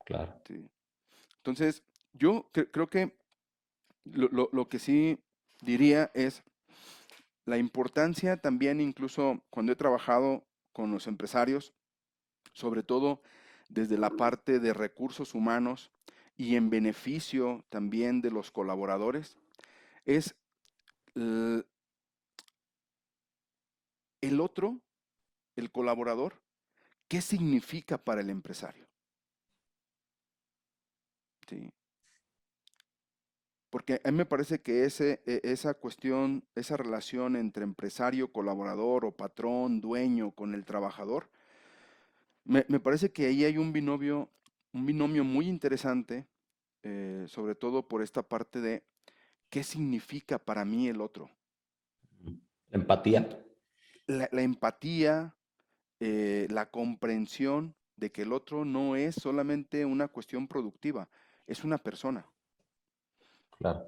[0.06, 0.40] Claro.
[1.38, 3.18] Entonces, yo creo que
[4.04, 5.20] lo, lo, que sí
[5.62, 6.44] diría es
[7.46, 11.74] la importancia también, incluso cuando he trabajado con los empresarios,
[12.54, 13.22] sobre todo
[13.70, 15.92] desde la parte de recursos humanos
[16.38, 19.38] y en beneficio también de los colaboradores,
[20.06, 20.36] es
[21.16, 21.66] el
[24.40, 24.80] otro,
[25.56, 26.42] el colaborador,
[27.08, 28.88] ¿qué significa para el empresario?
[31.48, 31.72] Sí.
[33.70, 39.06] Porque a mí me parece que ese, e, esa cuestión, esa relación entre empresario, colaborador
[39.06, 41.30] o patrón, dueño con el trabajador,
[42.44, 44.30] me, parece que ahí hay un binomio,
[44.74, 46.28] un binomio muy interesante,
[46.84, 48.84] eh, sobre todo por esta parte de
[49.50, 51.30] qué significa para mí el otro.
[52.72, 53.28] Empatía
[54.08, 55.36] la, empatía,
[56.00, 61.10] eh, la comprensión de que el otro no es solamente una cuestión productiva,
[61.48, 62.26] es una persona.
[63.58, 63.88] Claro.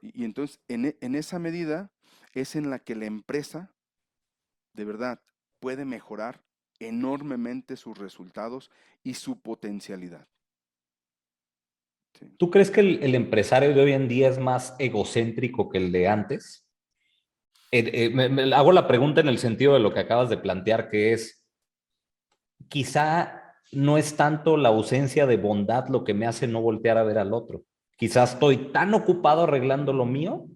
[0.00, 1.90] Y, entonces, en, e, en, esa medida
[2.32, 3.72] es en la que la empresa,
[4.72, 5.20] de verdad,
[5.58, 6.42] puede mejorar
[6.80, 8.70] enormemente sus resultados
[9.04, 10.26] y su potencialidad.
[12.36, 16.08] ¿Tú crees que el, empresario de hoy en día es más egocéntrico que el de
[16.08, 16.66] antes?
[17.70, 21.12] Eh, me, hago la pregunta en el sentido de lo que acabas de plantear, que
[21.12, 21.46] es,
[22.68, 27.04] quizá no es tanto la ausencia de bondad lo que me hace no voltear a
[27.04, 27.62] ver al otro.
[27.96, 30.46] Quizás estoy tan ocupado arreglando lo mío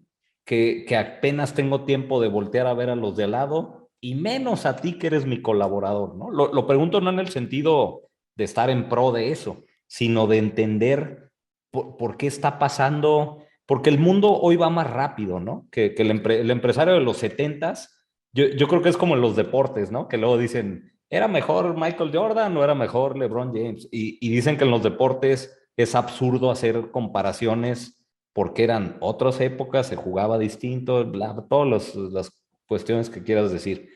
[0.45, 4.15] que, que apenas tengo tiempo de voltear a ver a los de al lado y
[4.15, 6.31] menos a ti que eres mi colaborador, ¿no?
[6.31, 8.03] Lo, lo pregunto no en el sentido
[8.37, 11.31] de estar en pro de eso, sino de entender
[11.71, 15.67] por, por qué está pasando porque el mundo hoy va más rápido, ¿no?
[15.71, 19.91] Que, el, empresario de los setentas, yo, yo creo que es como en los deportes,
[19.91, 20.09] ¿no?
[20.09, 23.89] Que luego dicen, ¿era mejor Michael Jordan o era mejor LeBron James?
[23.91, 29.97] Y, dicen que en los deportes es absurdo hacer comparaciones porque eran otras épocas, se
[29.97, 32.33] jugaba distinto, bla, todas las
[32.67, 33.91] cuestiones que quieras decir.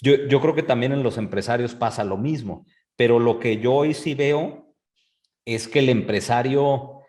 [0.00, 3.74] Yo, yo creo que también en los empresarios pasa lo mismo, pero lo que yo
[3.74, 4.74] hoy sí veo
[5.44, 7.02] es que el empresario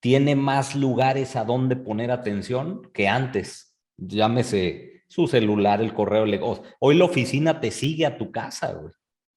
[0.00, 3.76] tiene más lugares a donde poner atención que antes.
[3.96, 6.62] Llámese su celular, el correo electrónico.
[6.78, 8.92] Hoy la oficina te sigue a tu casa, güey.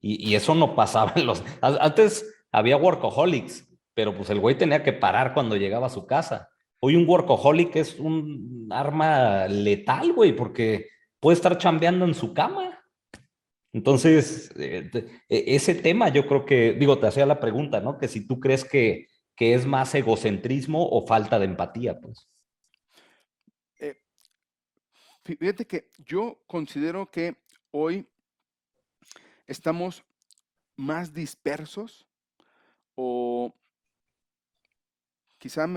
[0.06, 1.44] Y, eso no pasaba en los...
[1.62, 6.50] Antes había workaholics, pero pues el güey tenía que parar cuando llegaba a su casa.
[6.80, 10.88] Hoy un workaholic es un arma letal, güey, porque
[11.24, 12.80] puede estar chambeando en su cama.
[13.72, 14.92] Entonces, eh,
[15.28, 17.98] e, ese tema yo creo que, digo, te hacía la pregunta, ¿no?
[17.98, 22.30] Que si tú crees que que es más egocentrismo o falta de empatía, pues.
[23.80, 24.00] Eh,
[25.24, 27.36] fíjate que yo considero que
[27.72, 28.08] hoy
[29.48, 30.04] estamos
[30.76, 32.08] más dispersos
[32.96, 33.54] o
[35.38, 35.68] quizá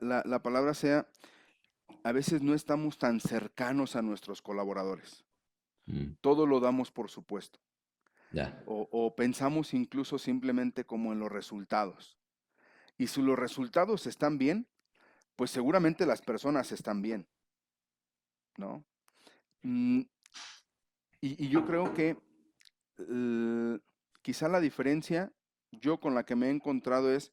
[0.00, 1.08] la, palabra sea,
[2.02, 5.24] a veces no estamos tan cercanos a nuestros colaboradores.
[5.86, 6.14] Mm.
[6.20, 7.60] Todo lo damos por supuesto.
[8.66, 12.18] O, o, pensamos incluso simplemente como en los resultados.
[12.98, 14.66] Y si los resultados están bien,
[15.36, 17.28] pues seguramente las personas están bien.
[18.56, 18.84] ¿No?
[19.62, 20.02] Mm,
[21.20, 22.16] y, yo creo que
[24.22, 25.32] quizá la diferencia,
[25.72, 27.32] yo con la que me he encontrado es,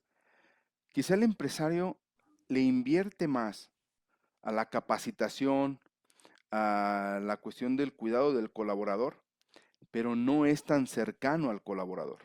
[0.93, 1.99] quizá el empresario
[2.47, 3.69] le invierte más
[4.41, 5.79] a la capacitación,
[6.51, 9.21] a la cuestión del cuidado del colaborador,
[9.89, 12.19] pero no es tan cercano al colaborador.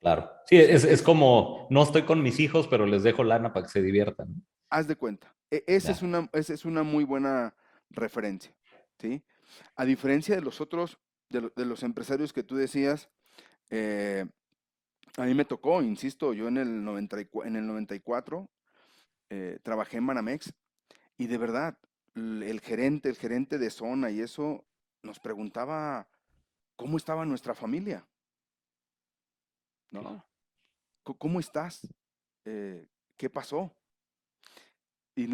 [0.00, 0.30] Claro.
[0.46, 3.82] Sí, es, como, no estoy con mis hijos, pero les dejo lana para que se
[3.82, 4.28] diviertan.
[4.70, 5.34] Haz de cuenta.
[5.50, 7.54] E, esa, es una, esa es una muy buena
[7.90, 8.54] referencia.
[8.98, 9.22] ¿sí?
[9.76, 13.10] A diferencia de los otros, de, los empresarios que tú decías,
[13.68, 14.24] eh,
[15.16, 18.48] a mí me tocó, insisto, yo en el, 94, en el 94
[19.28, 20.52] eh, trabajé en Manamex
[21.20, 21.76] y de verdad,
[22.14, 24.64] el gerente, el gerente de zona y eso
[25.02, 26.08] nos preguntaba
[26.76, 28.08] cómo estaba nuestra familia.
[29.90, 30.24] ¿No?
[31.02, 31.86] ¿Cómo estás?
[32.46, 33.70] Eh, ¿Qué pasó?
[35.14, 35.28] Y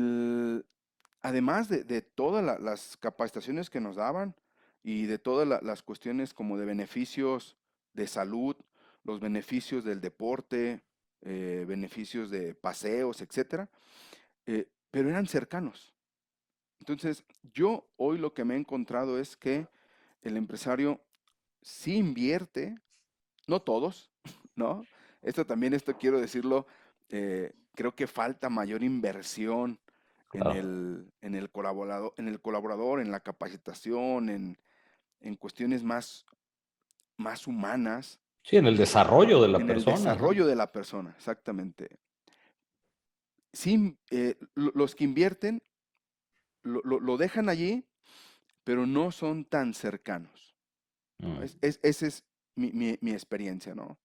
[1.23, 4.35] además de, todas las capacitaciones que nos daban
[4.83, 7.57] y de todas las cuestiones como de beneficios
[7.93, 8.57] de salud,
[9.05, 10.83] los beneficios del deporte,
[11.21, 13.71] eh, beneficios de paseos, etcétera,
[14.47, 15.95] eh, pero eran cercanos.
[16.81, 19.69] Entonces, yo hoy lo que me he encontrado es que
[20.23, 21.05] el empresario
[21.61, 22.75] sí invierte,
[23.47, 24.11] no todos,
[24.57, 24.87] ¿no?
[25.21, 26.67] Esto también, esto quiero decirlo,
[27.11, 29.79] eh, creo que falta mayor inversión
[30.33, 34.59] en, el, en, el colaborador, en el colaborador, en la capacitación, en,
[35.21, 36.25] en cuestiones más,
[37.19, 39.97] más humanas, Sí, en el desarrollo de la en persona.
[39.97, 41.99] el desarrollo de la persona, exactamente.
[43.57, 45.63] Sí, eh, los que invierten
[46.63, 47.89] lo, dejan allí,
[48.65, 50.55] pero no son tan cercanos.
[51.23, 51.43] Mm.
[51.63, 53.99] Es, esa es mi, experiencia, ¿no?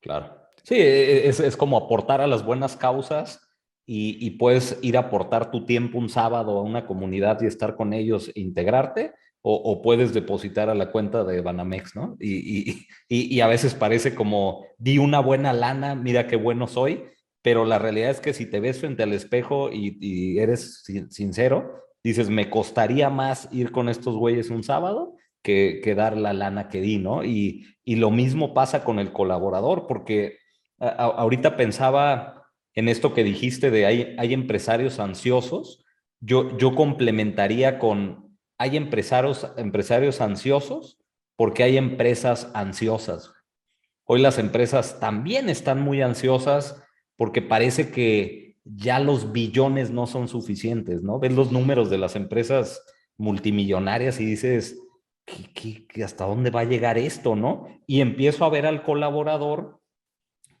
[0.00, 0.40] Claro.
[0.62, 3.40] Sí, e, e, es, como aportar a las buenas causas
[3.84, 7.74] y, y, puedes ir a aportar tu tiempo un sábado a una comunidad y estar
[7.74, 9.14] con ellos e integrarte,
[9.48, 12.16] o, puedes depositar a la cuenta de Banamex, ¿no?
[12.18, 17.04] Y, y, a veces parece como, di una buena lana, mira qué bueno soy,
[17.46, 22.28] pero la realidad es que si te ves frente al espejo y, eres sincero, dices,
[22.28, 26.80] me costaría más ir con estos güeyes un sábado que, que dar la lana que
[26.80, 27.22] di, ¿no?
[27.22, 30.38] Y, lo mismo pasa con el colaborador, porque
[30.80, 35.84] ahorita pensaba en esto que dijiste de hay, hay empresarios ansiosos,
[36.18, 40.98] yo, yo complementaría con hay empresarios, empresarios ansiosos
[41.36, 43.30] porque hay empresas ansiosas.
[44.02, 46.82] Hoy las empresas también están muy ansiosas
[47.16, 51.18] porque parece que ya los billones no son suficientes, ¿no?
[51.18, 52.82] Ves los números de las empresas
[53.16, 54.78] multimillonarias y dices,
[55.24, 57.68] ¿qué, hasta dónde va a llegar esto, no?
[57.86, 59.80] Y empiezo a ver al colaborador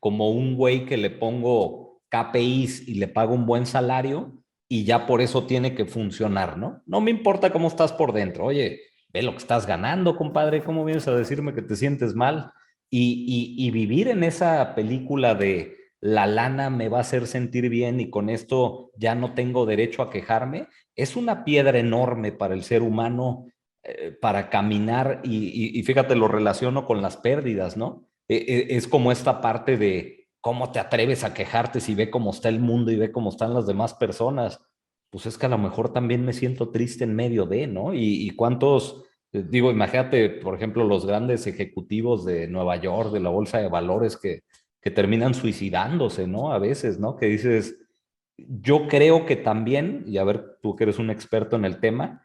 [0.00, 5.06] como un güey que le pongo KPIs y le pago un buen salario y ya
[5.06, 6.82] por eso tiene que funcionar, ¿no?
[6.86, 8.46] No me importa cómo estás por dentro.
[8.46, 8.80] Oye,
[9.12, 10.62] ve lo que estás ganando, compadre.
[10.62, 12.52] ¿Cómo vienes a decirme que te sientes mal?
[12.88, 18.10] Y, vivir en esa película de la lana me va a hacer sentir bien y
[18.10, 22.82] con esto ya no tengo derecho a quejarme, es una piedra enorme para el ser
[22.82, 23.46] humano
[23.82, 28.08] eh, para caminar y, y, fíjate, lo relaciono con las pérdidas, ¿no?
[28.28, 32.30] E, e, es como esta parte de, ¿Cómo te atreves a quejarte si ve cómo
[32.30, 34.60] está el mundo y ve cómo están las demás personas?
[35.10, 37.92] Pues es que a lo mejor también me siento triste en medio de, ¿no?
[37.92, 43.30] Y, cuántos, eh, digo, imagínate, por ejemplo, los grandes ejecutivos de Nueva York, de la
[43.30, 44.44] Bolsa de Valores, que,
[44.86, 46.52] que terminan suicidándose, ¿no?
[46.52, 47.16] A veces, ¿no?
[47.16, 47.76] Que dices,
[48.36, 52.24] yo creo que también, y a ver, tú que eres un experto en el tema,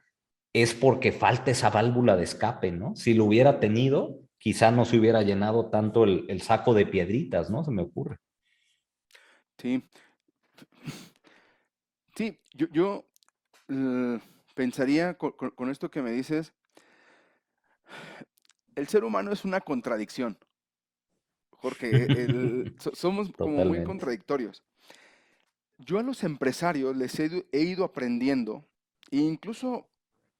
[0.54, 2.96] es porque falta esa válvula de escape, ¿no?
[2.96, 7.64] Si lo hubiera tenido, quizá no se hubiera llenado tanto el, saco de piedritas, ¿no?
[7.64, 8.20] Se me ocurre.
[9.58, 9.84] Sí.
[12.16, 13.08] Sí, yo,
[13.70, 14.20] eh,
[14.54, 16.54] pensaría con, esto que me dices,
[18.76, 20.38] el ser humano es una contradicción.
[21.62, 24.64] Jorge, somos como muy contradictorios.
[25.78, 28.66] Yo a los empresarios les he, he ido aprendiendo,
[29.10, 29.88] e incluso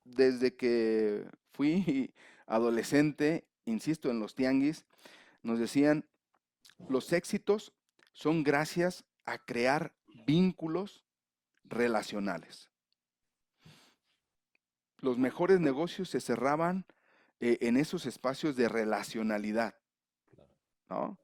[0.04, 2.14] desde que fui
[2.46, 4.86] adolescente insisto, en los tianguis,
[5.44, 6.06] nos decían,
[6.90, 7.74] los éxitos
[8.14, 9.94] son gracias a crear
[10.26, 11.06] vínculos
[11.64, 12.70] relacionales.
[14.98, 16.86] Los mejores negocios se cerraban
[17.40, 19.76] eh, en esos espacios de relacionalidad,
[20.92, 21.18] ¿no?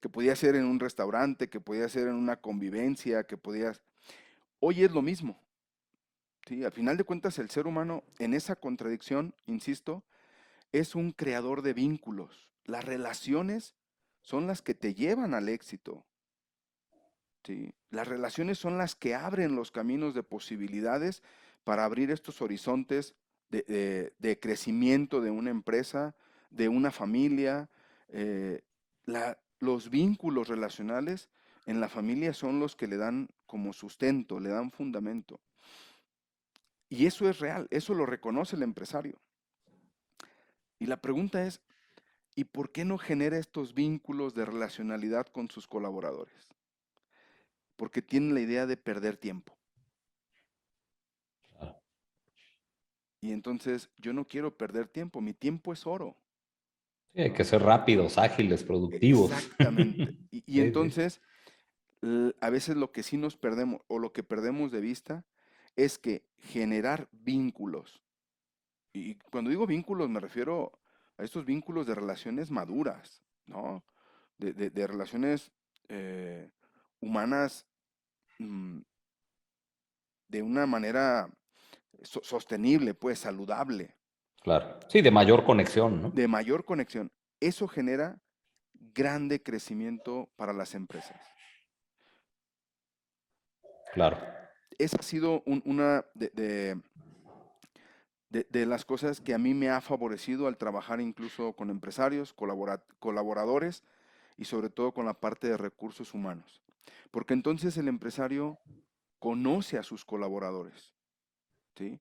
[0.00, 3.72] Que podía ser en un restaurante, que podía ser en una convivencia, que podía...
[4.58, 5.38] Hoy es lo mismo.
[6.46, 6.64] ¿sí?
[6.64, 10.02] Al final de cuentas, el ser humano en esa contradicción, insisto,
[10.72, 12.48] es un creador de vínculos.
[12.64, 13.74] Las relaciones
[14.22, 16.06] son las que te llevan al éxito.
[17.44, 17.74] ¿sí?
[17.90, 21.22] Las relaciones son las que abren los caminos de posibilidades
[21.64, 23.14] para abrir estos horizontes
[23.50, 26.14] de, crecimiento de una empresa,
[26.50, 27.68] de una familia.
[28.08, 28.62] Eh,
[29.58, 31.28] los vínculos relacionales
[31.66, 35.40] en la familia son los que le dan como sustento, le dan fundamento.
[36.88, 39.20] Y eso es real, eso lo reconoce el empresario.
[40.78, 41.60] Y la pregunta es,
[42.34, 46.48] ¿y por qué no genera estos vínculos de relacionalidad con sus colaboradores?
[47.76, 49.56] Porque tienen la idea de perder tiempo.
[53.20, 56.16] Y entonces yo no quiero perder tiempo, mi tiempo es oro.
[57.14, 59.32] Sí, hay que ser rápidos, ágiles, productivos.
[59.32, 60.16] Exactamente.
[60.46, 61.20] Y, entonces,
[62.40, 65.24] a veces lo que sí nos perdemos o lo que perdemos de vista
[65.76, 68.02] es que generar vínculos,
[68.92, 70.80] y cuando digo vínculos me refiero
[71.16, 73.84] a estos vínculos de relaciones maduras, ¿no?
[74.38, 75.52] De, relaciones
[75.88, 76.50] eh,
[77.00, 77.66] humanas
[78.38, 78.80] mm,
[80.28, 81.28] de una manera
[82.02, 83.96] sostenible, pues saludable.
[84.40, 84.80] Claro.
[84.88, 86.10] Sí, de mayor conexión, ¿no?
[86.10, 87.12] De mayor conexión.
[87.40, 88.20] Eso genera
[88.72, 91.20] grande crecimiento para las empresas.
[93.92, 94.18] Claro.
[94.78, 96.80] Esa ha sido una de,
[98.30, 102.34] de, las cosas que a mí me ha favorecido al trabajar incluso con empresarios,
[102.98, 103.82] colaboradores
[104.38, 106.62] y sobre todo con la parte de recursos humanos.
[107.10, 108.58] Porque entonces el empresario
[109.18, 110.94] conoce a sus colaboradores.
[111.76, 112.00] ¿sí?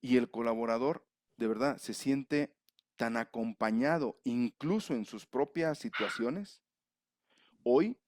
[0.00, 1.04] Y el colaborador
[1.36, 2.54] de verdad se siente
[2.96, 6.62] tan acompañado, incluso en sus propias situaciones.
[7.64, 7.98] Hoy,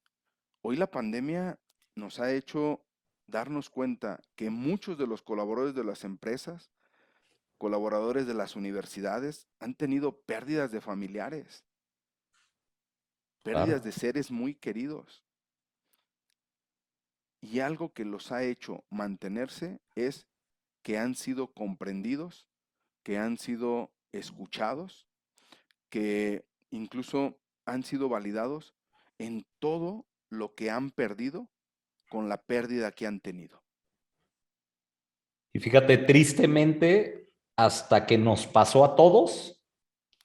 [0.63, 1.59] hoy la pandemia
[1.95, 2.85] nos ha hecho
[3.27, 6.71] darnos cuenta que muchos de los colaboradores de las empresas,
[7.59, 11.65] colaboradores de las universidades, han tenido pérdidas de familiares,
[13.43, 15.25] pérdidas de seres muy queridos.
[17.41, 20.27] Y algo que los ha hecho mantenerse es
[20.83, 22.47] que han sido comprendidos,
[23.07, 25.07] que han sido escuchados,
[25.91, 28.75] que incluso han sido validados
[29.19, 31.49] en todo lo que han perdido
[32.11, 33.63] con la pérdida que han tenido.
[35.53, 39.65] Y fíjate, tristemente, hasta que nos pasó a todos,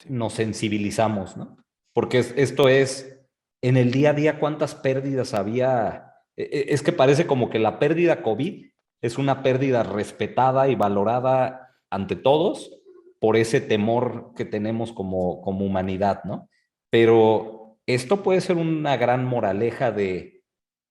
[0.07, 1.57] nos sensibilizamos, ¿no?
[1.93, 3.15] Porque esto es,
[3.61, 6.15] en el día a día, ¿cuántas pérdidas había?
[6.35, 8.71] E, e, es que parece como que la pérdida COVID
[9.01, 11.60] es una pérdida respetada y valorada
[11.91, 12.71] ante todos
[13.19, 16.49] por ese temor que tenemos como, como humanidad, ¿no?
[16.89, 20.41] Pero esto puede ser una gran moraleja de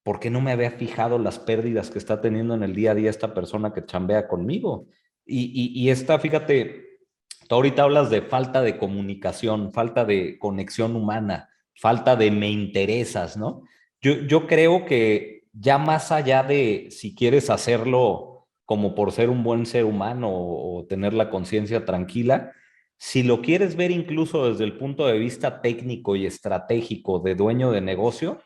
[0.05, 2.95] por qué no me había fijado las pérdidas que está teniendo en el día a
[2.95, 4.87] día esta persona que chambea conmigo.
[5.27, 7.01] Y, y, esta, fíjate,
[7.49, 13.37] tú ahorita hablas de falta de comunicación, falta de conexión humana, falta de me interesas,
[13.37, 13.63] ¿no?
[14.01, 18.30] Yo, yo creo que ya más allá de si quieres hacerlo
[18.71, 22.53] como por ser un buen ser humano o, tener la conciencia tranquila,
[22.99, 27.73] si lo quieres ver incluso desde el punto de vista técnico y estratégico de dueño
[27.73, 28.39] de negocio,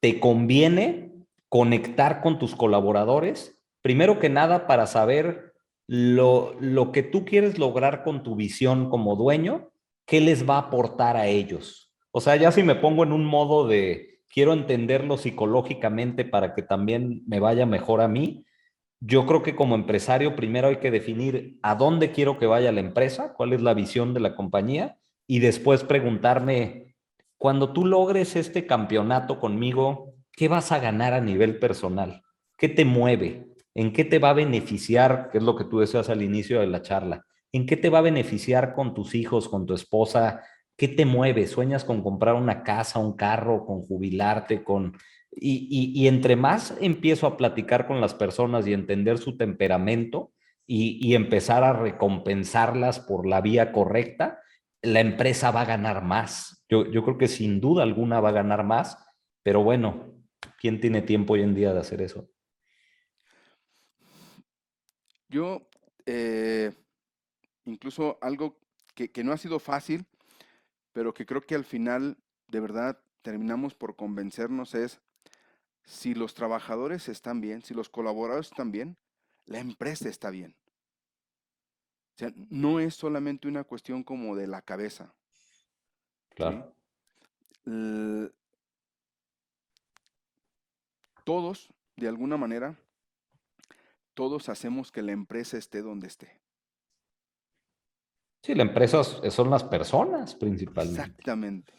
[0.00, 1.12] te conviene
[1.48, 5.52] conectar con tus colaboradores, primero que nada para saber
[5.86, 9.70] lo, lo que tú quieres lograr con tu visión como dueño,
[10.04, 11.92] qué les va a aportar a ellos.
[12.10, 16.62] O sea, ya si me pongo en un modo de quiero entenderlo psicológicamente para que
[16.62, 18.44] también me vaya mejor a mí,
[19.00, 22.80] yo creo que como empresario primero hay que definir a dónde quiero que vaya la
[22.80, 26.94] empresa, cuál es la visión de la compañía y después preguntarme,
[27.38, 32.22] cuando tú logres este campeonato conmigo, ¿qué vas a ganar a nivel personal?
[32.58, 33.46] ¿Qué te mueve?
[33.74, 35.30] ¿En qué te va a beneficiar?
[35.30, 37.24] Que es lo que tú deseas al inicio de la charla.
[37.52, 40.42] ¿En qué te va a beneficiar con tus hijos, con tu esposa?
[40.76, 41.46] ¿Qué te mueve?
[41.46, 44.92] ¿Sueñas con comprar una casa, un carro, con jubilarte, con
[45.32, 50.32] y, entre más empiezo a platicar con las personas y entender su temperamento
[50.66, 54.40] y, empezar a recompensarlas por la vía correcta,
[54.82, 56.64] la empresa va a ganar más.
[56.68, 58.96] Yo, creo que sin duda alguna va a ganar más,
[59.42, 60.14] pero bueno,
[60.58, 62.28] ¿quién tiene tiempo hoy en día de hacer eso?
[65.28, 65.68] Yo,
[66.06, 66.72] eh,
[67.64, 68.58] incluso algo
[68.94, 70.06] que, que no ha sido fácil,
[70.92, 72.16] pero que creo que al final,
[72.48, 75.00] de verdad, terminamos por convencernos es
[75.90, 78.96] si los trabajadores están bien, si los colaboradores están bien,
[79.44, 80.54] la empresa está bien.
[82.14, 85.12] O sea, no es solamente una cuestión como de la cabeza.
[86.28, 86.72] Claro.
[91.24, 92.78] Todos, de alguna manera,
[94.14, 96.40] todos hacemos que la empresa esté donde esté.
[98.44, 101.00] Sí, la empresa son las personas principalmente.
[101.00, 101.74] Exactamente.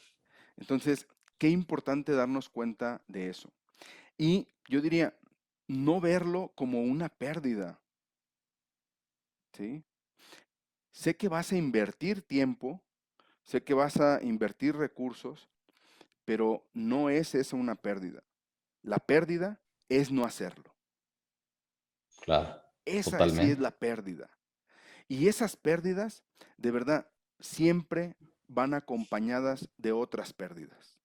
[0.58, 1.08] Entonces,
[1.38, 3.54] qué importante darnos cuenta de eso.
[4.22, 5.18] Y yo diría,
[5.66, 7.82] no verlo como una pérdida.
[9.52, 9.84] ¿Sí?
[10.92, 12.84] Sé que vas a invertir tiempo,
[13.42, 15.50] sé que vas a invertir recursos,
[16.24, 18.24] pero no es esa una pérdida.
[18.84, 19.60] La pérdida
[19.90, 20.72] es no hacerlo.
[22.20, 22.62] Claro.
[22.86, 24.30] Esa sí es la pérdida.
[25.08, 26.24] Y esas pérdidas,
[26.58, 27.10] de verdad,
[27.40, 28.18] siempre
[28.48, 31.00] van acompañadas de otras pérdidas.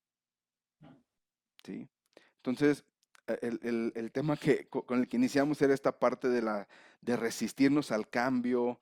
[1.64, 1.88] ¿Sí?
[2.36, 2.84] Entonces,
[3.26, 6.68] el, tema que, con el que iniciamos era esta parte de, la,
[7.00, 8.78] de resistirnos al cambio,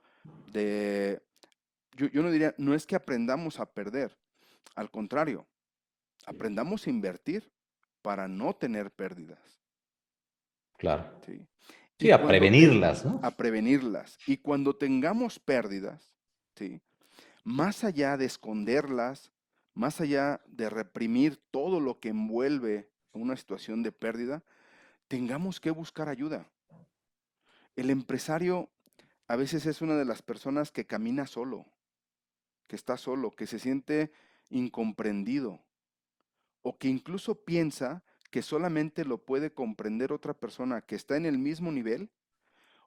[0.52, 1.22] de,
[1.96, 4.16] yo, yo no diría, no es que aprendamos a perder,
[4.74, 5.46] al contrario,
[6.26, 7.50] aprendamos a invertir
[8.02, 9.60] para no tener pérdidas.
[10.76, 11.10] Claro.
[11.24, 11.40] ¿sí?
[12.10, 13.20] A cuando- prevenirlas, ¿no?
[13.22, 14.18] a prevenirlas.
[14.26, 16.16] Y cuando tengamos pérdidas,
[16.56, 16.80] ¿sí?
[17.44, 19.32] más allá de esconderlas,
[19.74, 22.90] más allá de reprimir todo lo que envuelve
[23.22, 24.42] una situación de pérdida,
[25.08, 26.46] tengamos que buscar ayuda.
[27.76, 28.70] El empresario
[29.26, 31.66] a veces es una de las personas que camina solo,
[32.66, 34.12] que está solo, que se siente
[34.50, 35.60] incomprendido
[36.62, 41.38] o que incluso piensa que solamente lo puede comprender otra persona que está en el
[41.38, 42.10] mismo nivel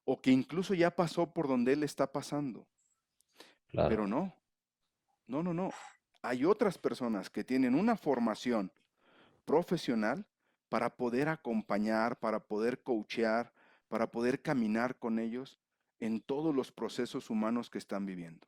[0.03, 2.67] o que incluso ya pasó por donde él está pasando.
[3.69, 3.89] Claro.
[3.89, 4.34] Pero no,
[5.28, 5.69] no, no, no.
[6.21, 8.71] Hay otras personas que tienen una formación
[9.48, 10.28] profesional
[10.70, 13.54] para poder acompañar, para poder coachear,
[13.88, 15.60] para poder caminar con ellos
[16.00, 18.45] en todos los procesos humanos que están viviendo.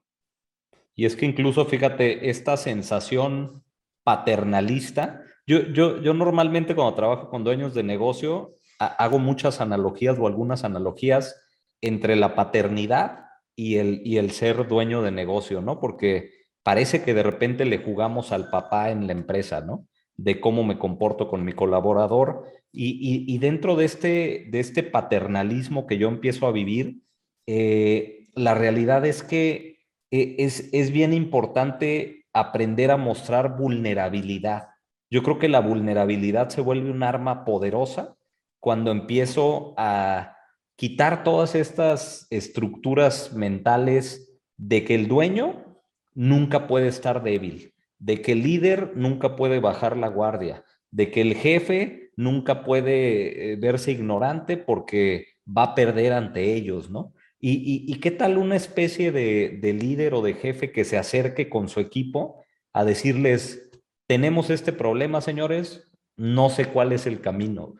[0.95, 3.63] Y es que incluso, fíjate, esta sensación
[4.03, 10.17] paternalista, yo, yo, yo normalmente cuando trabajo con dueños de negocio, ha- hago muchas analogías
[10.19, 11.41] o algunas analogías
[11.81, 13.25] entre la paternidad
[13.55, 15.79] y el, y el ser dueño de negocio, ¿no?
[15.79, 16.31] Porque
[16.63, 19.87] parece que de repente le jugamos al papá en la empresa, ¿no?
[20.23, 22.43] De cómo me comporto con mi colaborador.
[22.71, 27.01] Y, y- dentro de este, de este paternalismo que yo empiezo a vivir,
[27.47, 29.79] eh, la realidad es que
[30.11, 34.67] eh, es, es bien importante aprender a mostrar vulnerabilidad.
[35.09, 38.15] Yo creo que la vulnerabilidad se vuelve un arma poderosa
[38.59, 40.35] cuando empiezo a
[40.75, 45.79] quitar todas estas estructuras mentales de que el dueño
[46.13, 51.21] nunca puede estar débil, de que el líder nunca puede bajar la guardia, de que
[51.21, 57.13] el jefe nunca puede eh, verse ignorante porque va a perder ante ellos, ¿no?
[57.39, 60.97] ¿Y, y, y qué tal una especie de, de líder o de jefe que se
[60.97, 62.43] acerque con su equipo
[62.73, 63.69] a decirles,
[64.07, 67.75] tenemos este problema, señores, no sé cuál es el camino.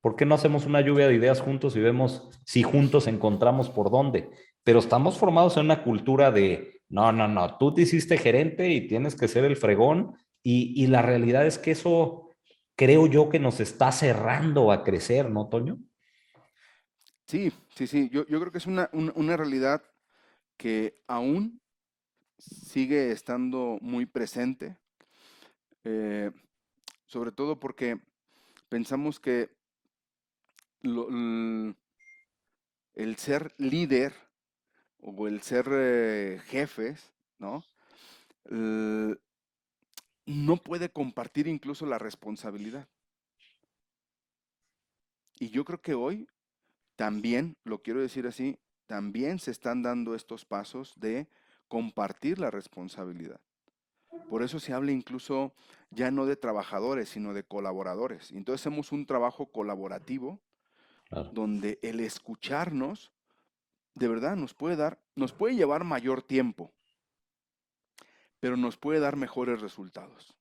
[0.00, 3.90] ¿Por qué no hacemos una lluvia de ideas juntos y vemos si juntos encontramos por
[3.90, 4.30] dónde?
[4.62, 8.86] Pero estamos formados en una cultura de, no, no, no, tú te hiciste gerente y
[8.86, 10.16] tienes que ser el fregón.
[10.42, 12.30] Y, y la realidad es que eso
[12.76, 15.78] creo yo que nos está cerrando a crecer, ¿no, Toño?
[17.26, 18.08] Sí, sí, sí.
[18.10, 19.82] Yo, yo creo que es una, una, realidad
[20.56, 21.60] que aún
[22.38, 24.78] sigue estando muy presente,
[25.84, 26.30] eh,
[27.04, 28.00] sobre todo porque
[28.70, 29.50] pensamos que
[32.94, 34.14] el ser líder
[35.00, 37.64] o el ser eh, jefes, ¿no?
[40.26, 42.88] No puede compartir incluso la responsabilidad.
[45.38, 46.28] Y yo creo que hoy
[46.96, 51.28] también, lo quiero decir así, también se están dando estos pasos de
[51.68, 53.40] compartir la responsabilidad.
[54.28, 55.54] Por eso se habla incluso
[55.90, 58.32] ya no de trabajadores, sino de colaboradores.
[58.32, 60.40] Entonces hacemos un trabajo colaborativo
[61.08, 61.30] Claro.
[61.32, 63.12] donde el escucharnos
[63.98, 66.72] de verdad nos puede dar, nos puede llevar mayor tiempo,
[68.40, 70.34] pero nos puede dar mejores resultados.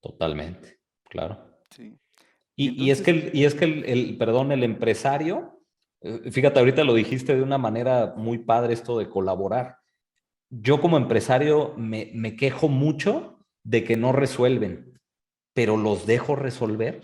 [0.00, 1.60] Totalmente, claro.
[1.70, 1.98] Sí.
[2.54, 5.62] Y, y es que, el, y es que el, el, perdón, el empresario,
[6.00, 9.78] eh, fíjate, ahorita lo dijiste de una manera muy padre esto de colaborar.
[10.50, 14.98] Yo como empresario me, me quejo mucho de que no resuelven,
[15.52, 17.02] pero los dejo resolver.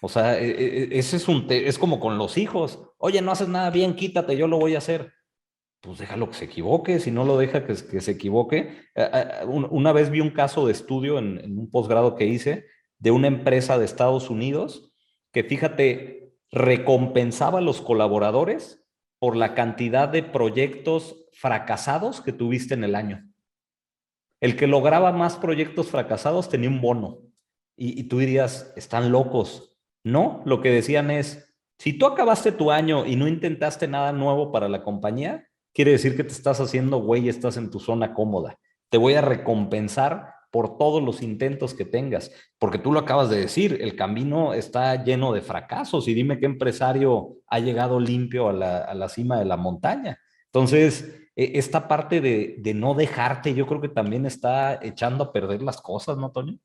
[0.00, 2.80] O sea, e, e, ese es un, es como con los hijos.
[2.98, 5.12] Oye, no haces nada bien, quítate, yo lo voy a hacer.
[5.80, 8.76] Pues déjalo que se equivoque, si no lo deja que, se equivoque.
[9.46, 12.66] Una vez vi un caso de estudio en, en un posgrado que hice
[12.98, 14.92] de una empresa de Estados Unidos
[15.32, 18.84] que, fíjate, recompensaba a los colaboradores
[19.18, 23.30] por la cantidad de proyectos fracasados que tuviste en el año.
[24.40, 27.20] El que lograba más proyectos fracasados tenía un bono.
[27.76, 29.75] Y, y tú dirías, están locos.
[30.06, 34.52] No, lo que decían es, si tú acabaste tu año y no intentaste nada nuevo
[34.52, 38.14] para la compañía, quiere decir que te estás haciendo güey y estás en tu zona
[38.14, 38.56] cómoda.
[38.88, 42.30] Te voy a recompensar por todos los intentos que tengas,
[42.60, 46.46] porque tú lo acabas de decir, el camino está lleno de fracasos y dime qué
[46.46, 50.20] empresario ha llegado limpio a la, a la cima de la montaña.
[50.44, 55.62] Entonces, esta parte de, de, no dejarte, yo creo que también está echando a perder
[55.62, 56.60] las cosas, ¿no, Toño?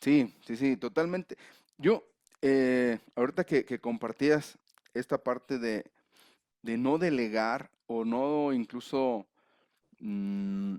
[0.00, 1.36] Sí, sí, sí, totalmente.
[1.78, 2.11] Yo,
[2.42, 4.58] eh, ahorita que, que, compartías
[4.94, 5.90] esta parte de,
[6.62, 9.26] de, no delegar o no incluso
[10.00, 10.76] mmm,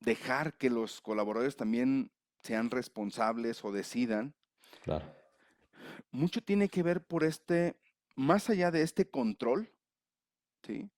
[0.00, 4.34] dejar que los colaboradores también sean responsables o decidan.
[4.82, 5.04] Claro.
[6.10, 7.76] Mucho tiene que ver por este,
[8.14, 9.68] más allá de este control,
[10.62, 10.88] ¿sí?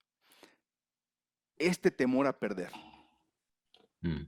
[1.58, 2.70] este temor a perder.
[4.02, 4.26] Mm.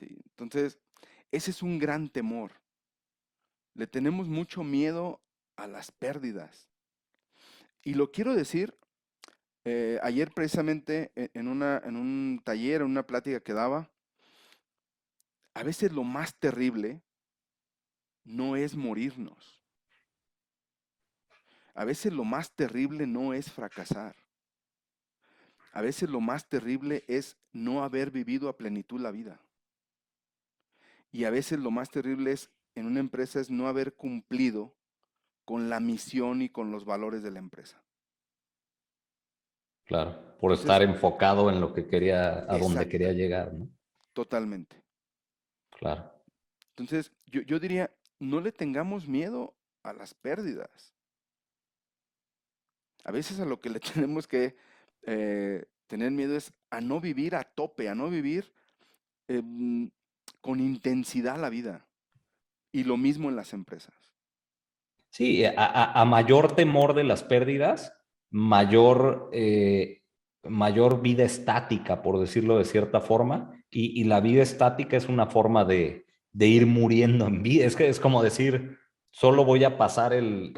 [0.00, 0.78] entonces,
[1.30, 2.52] ese es un gran temor.
[3.74, 5.20] Le tenemos mucho miedo
[5.56, 6.68] a las pérdidas.
[7.82, 8.76] Y lo quiero decir,
[9.64, 13.90] eh, ayer precisamente e, en, una, en un taller, en una plática que daba,
[15.54, 17.02] a veces lo más terrible
[18.24, 19.62] no es morirnos.
[21.74, 24.16] A veces lo más terrible no es fracasar.
[25.72, 29.40] A veces lo más terrible es no haber vivido a plenitud la vida.
[31.10, 34.74] Y a veces lo más terrible es en una empresa es no haber cumplido
[35.44, 37.82] con la misión y con los valores de la empresa.
[39.84, 43.68] Claro, por estar enfocado en lo que quería, a donde quería llegar, ¿no?
[44.14, 44.82] Totalmente.
[45.70, 46.10] Claro.
[46.70, 50.94] Entonces, yo, yo diría, no le tengamos miedo a las pérdidas.
[53.04, 54.56] A veces a lo que le tenemos que
[55.02, 58.52] eh, tener miedo es a no vivir a tope, a no vivir
[59.28, 59.90] em,
[60.40, 61.83] con intensidad la vida.
[62.74, 63.94] Y lo mismo en las empresas.
[65.08, 67.92] Sí, a, mayor temor de las pérdidas,
[68.30, 70.02] mayor, eh,
[70.42, 73.52] mayor vida estática, por decirlo de cierta forma.
[73.70, 77.64] Y, la vida estática es una forma de, ir muriendo en vida.
[77.64, 78.76] Es que es como decir,
[79.12, 80.52] solo voy a pasar el,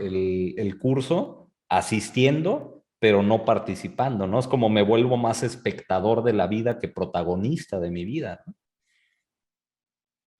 [0.57, 4.39] el curso asistiendo, pero no participando, ¿no?
[4.39, 8.43] Es como me vuelvo más espectador de la vida que protagonista de mi vida.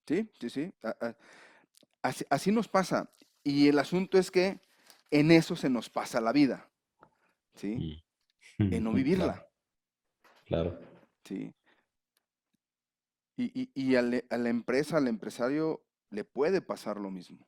[0.07, 0.73] Sí, sí, sí.
[2.31, 3.11] Así, nos pasa.
[3.43, 4.61] Y el asunto es que
[5.11, 6.69] en eso se nos pasa la vida.
[7.55, 8.03] ¿Sí?
[8.59, 9.47] En no vivirla.
[10.45, 10.79] Claro.
[11.25, 11.53] Sí.
[13.37, 17.47] Y, y, a, la empresa, al empresario, le puede pasar lo mismo.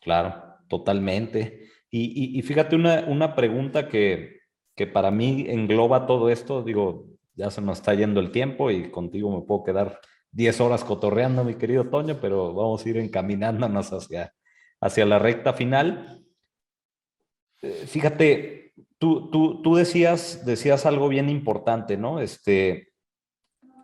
[0.00, 1.68] Claro, totalmente.
[1.90, 4.40] Y, fíjate una, una pregunta que,
[4.74, 6.62] que, para mí engloba todo esto.
[6.62, 10.00] Digo, ya se nos está yendo el tiempo y contigo me puedo quedar
[10.36, 14.34] 10 horas cotorreando, mi querido Toño, pero vamos a ir encaminándonos hacia,
[14.82, 16.22] hacia la recta final.
[17.62, 22.20] Eh, fíjate, tú, tú, tú decías, decías algo bien importante, ¿no?
[22.20, 22.92] Este,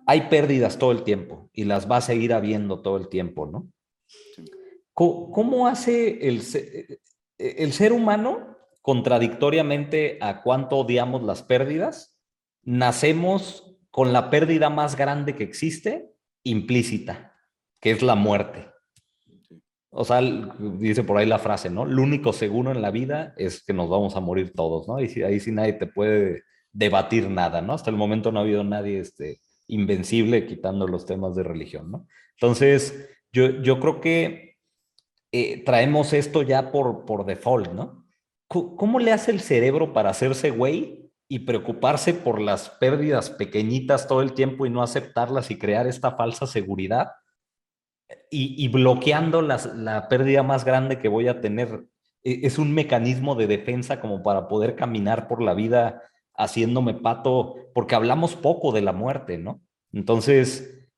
[0.07, 3.69] hay pérdidas todo el tiempo y las va a seguir habiendo todo el tiempo, ¿no?
[4.93, 6.99] ¿Cómo, hace el, eh,
[7.39, 12.21] el ser humano, contradictoriamente a cuánto odiamos las pérdidas,
[12.63, 16.12] nacemos con la pérdida más grande que existe
[16.45, 17.35] implícita,
[17.81, 18.69] que es la muerte?
[19.91, 20.21] O sea,
[20.79, 21.85] dice por ahí la frase, ¿no?
[21.85, 25.01] Lo único seguro en la vida es que nos vamos a morir todos, ¿no?
[25.01, 27.75] Y ahí sí nadie te puede debatir nada, ¿no?
[27.75, 32.07] Hasta el momento no ha habido nadie este, invencible quitando los temas de religión, ¿no?
[32.37, 34.57] Entonces, yo, yo creo que
[35.31, 38.07] eh, traemos esto ya por, por default, ¿no?
[38.49, 41.02] ¿Cómo le hace el cerebro para hacerse güey
[41.35, 46.13] y preocuparse por las pérdidas pequeñitas todo el tiempo y no aceptarlas y crear esta
[46.13, 47.13] falsa seguridad?
[48.31, 51.85] y, bloqueando la pérdida más grande que voy a tener.
[52.25, 56.03] E, es un mecanismo de defensa como para poder caminar por la vida
[56.35, 59.61] haciéndome pato, porque hablamos poco de la muerte, ¿no?
[59.93, 60.89] Entonces,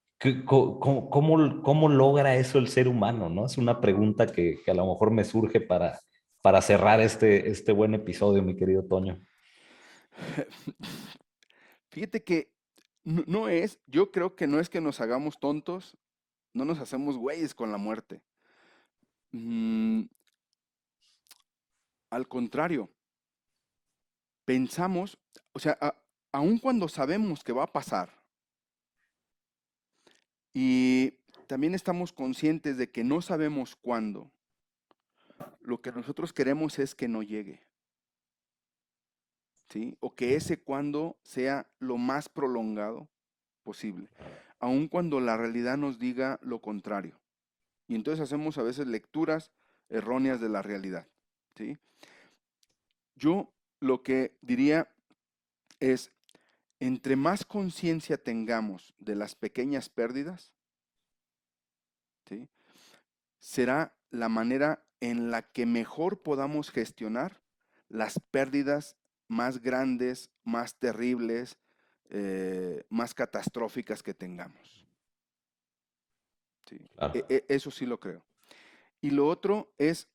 [0.44, 3.46] ¿cómo, cómo, logra eso el ser humano, no?
[3.46, 6.00] Es una pregunta que, a lo mejor me surge para,
[6.40, 9.18] para cerrar este, este buen episodio, mi querido Toño.
[11.90, 12.52] Fíjate que
[13.04, 15.96] no es, yo creo que no es que nos hagamos tontos,
[16.52, 18.22] no nos hacemos güeyes con la muerte.
[19.32, 20.04] Mm,
[22.10, 22.88] al contrario,
[24.44, 25.18] pensamos,
[25.52, 25.78] o sea,
[26.32, 28.22] aun cuando sabemos que va a pasar,
[30.52, 31.10] y
[31.48, 34.30] también estamos conscientes de que no sabemos cuándo,
[35.60, 37.60] lo que nosotros queremos es que no llegue.
[39.68, 39.96] ¿Sí?
[40.00, 43.08] O que ese cuándo sea lo más prolongado
[43.62, 44.08] posible
[44.64, 47.20] aun cuando la realidad nos diga lo contrario.
[47.86, 49.50] Y entonces hacemos a veces lecturas
[49.90, 51.06] erróneas de la realidad.
[51.54, 51.76] ¿sí?
[53.14, 54.88] Yo lo que diría
[55.80, 56.12] es,
[56.80, 60.50] entre más conciencia tengamos de las pequeñas pérdidas,
[62.26, 62.48] ¿sí?
[63.38, 67.42] será la manera en la que mejor podamos gestionar
[67.90, 68.96] las pérdidas
[69.28, 71.56] más grandes, más terribles,
[72.10, 74.86] eh, más catastróficas que tengamos.
[77.14, 78.24] E, e, eso sí lo creo.
[79.00, 80.08] Y lo otro es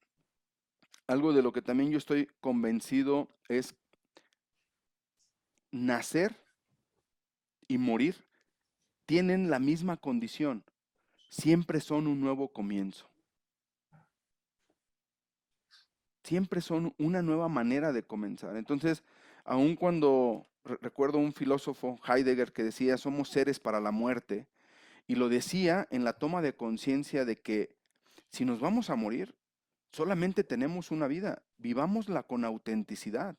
[1.08, 3.76] algo de lo que también yo estoy convencido es
[5.72, 6.36] nacer
[7.68, 8.24] y morir
[9.10, 10.64] tienen la misma condición.
[11.30, 13.09] Siempre son un nuevo comienzo.
[16.30, 18.56] Siempre son una nueva manera de comenzar.
[18.56, 19.02] Entonces,
[19.46, 24.46] aun cuando recuerdo un filósofo, Heidegger, que decía, somos seres para la muerte,
[25.08, 27.76] y lo decía en la toma de conciencia de que
[28.30, 29.34] si nos vamos a morir,
[29.92, 33.36] solamente tenemos una vida, vivámosla con autenticidad,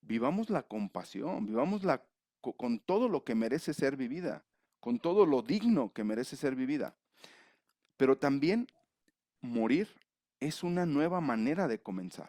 [0.00, 2.02] vivámosla con pasión, vivámosla
[2.40, 4.42] con todo lo que merece ser vivida,
[4.80, 6.94] con todo lo digno que merece ser vivida.
[7.98, 8.68] Pero también
[9.42, 9.90] morir
[10.42, 12.28] es una nueva manera de comenzar.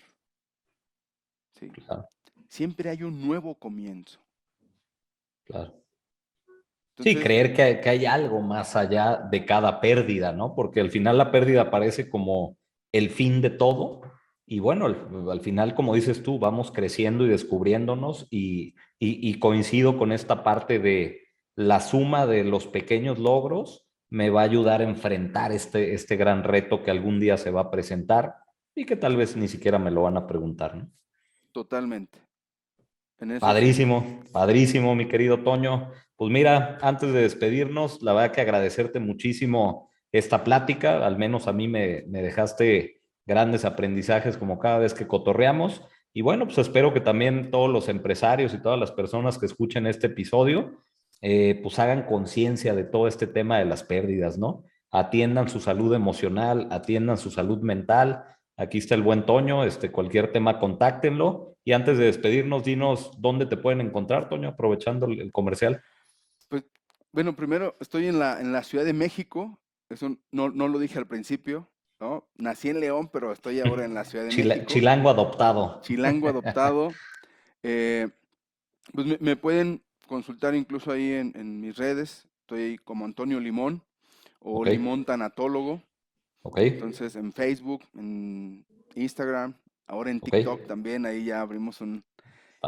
[2.47, 4.19] Siempre hay un nuevo comienzo.
[5.45, 5.73] Claro.
[6.97, 10.55] sí, creer que hay, que hay, algo más allá de cada pérdida, ¿no?
[10.55, 12.57] Porque al final la pérdida parece como
[12.91, 14.01] el fin de todo.
[14.45, 20.11] Y bueno, al, final, como dices tú, vamos creciendo y descubriéndonos y, y coincido con
[20.11, 21.23] esta parte de
[21.55, 26.43] la suma de los pequeños logros me va a ayudar a enfrentar este, este gran
[26.43, 28.35] reto que algún día se va a presentar
[28.75, 30.91] y que tal vez ni siquiera me lo van a preguntar, ¿no?
[31.51, 32.19] Totalmente.
[33.39, 35.89] Padrísimo, padrísimo, mi querido Toño.
[36.15, 41.53] Pues mira, antes de despedirnos, la verdad que agradecerte muchísimo esta plática, al menos a
[41.53, 45.81] mí me, me dejaste grandes aprendizajes como cada vez que cotorreamos.
[46.13, 49.87] Y bueno, pues espero que también todos los empresarios y todas las personas que escuchen
[49.87, 50.83] este episodio,
[51.25, 54.65] eh, pues hagan conciencia de todo este tema de las pérdidas, ¿no?
[54.91, 58.25] Atiendan su salud emocional, atiendan su salud mental.
[58.57, 61.55] Aquí está el buen Toño, este, cualquier tema, contáctenlo.
[61.63, 65.81] Y antes de despedirnos, dinos dónde te pueden encontrar, Toño, aprovechando el, comercial.
[66.49, 66.65] Pues,
[67.13, 70.99] bueno, primero estoy en la, en la Ciudad de México, eso no, no lo dije
[70.99, 71.71] al principio,
[72.01, 72.27] ¿no?
[72.35, 74.65] Nací en León, pero estoy ahora en la Ciudad de México.
[74.65, 75.79] Chilango adoptado.
[75.83, 76.91] Chilango adoptado.
[77.65, 78.09] Eh,
[78.91, 79.81] pues me, pueden
[80.13, 82.27] consultar incluso ahí en, mis redes.
[82.41, 83.81] Estoy como Antonio Limón
[84.41, 85.81] o Limón Tanatólogo.
[86.43, 86.59] Ok.
[86.59, 89.55] Entonces en Facebook, en Instagram,
[89.87, 92.03] ahora en TikTok también, ahí ya abrimos un...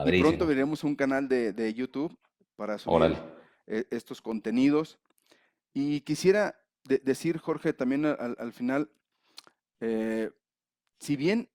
[0.07, 2.17] Y pronto veremos un canal de, YouTube
[2.55, 3.15] para subir
[3.67, 4.97] e, estos contenidos.
[5.71, 8.89] Y quisiera decir, Jorge, también al, final,
[9.81, 10.31] eh,
[10.97, 11.47] si bien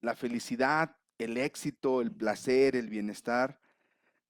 [0.00, 3.58] la felicidad, el éxito, el placer, el bienestar,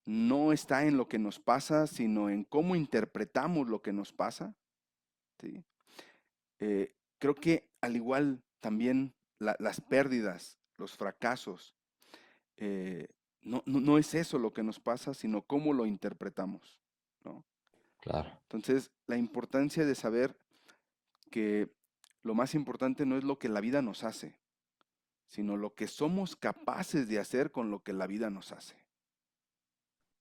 [0.04, 4.54] no está en lo que nos pasa, sino en cómo interpretamos lo que nos pasa.
[6.60, 11.74] Eh, creo que al igual también las pérdidas, los fracasos,
[12.56, 13.08] eh,
[13.42, 16.78] no, no, es eso lo que nos pasa, sino cómo lo interpretamos.
[17.24, 17.44] ¿no?
[18.00, 18.30] Claro.
[18.42, 20.38] Entonces, la importancia de saber
[21.30, 21.68] que
[22.22, 24.38] lo más importante no es lo que la vida nos hace,
[25.26, 28.83] sino lo que somos capaces de hacer con lo que la vida nos hace.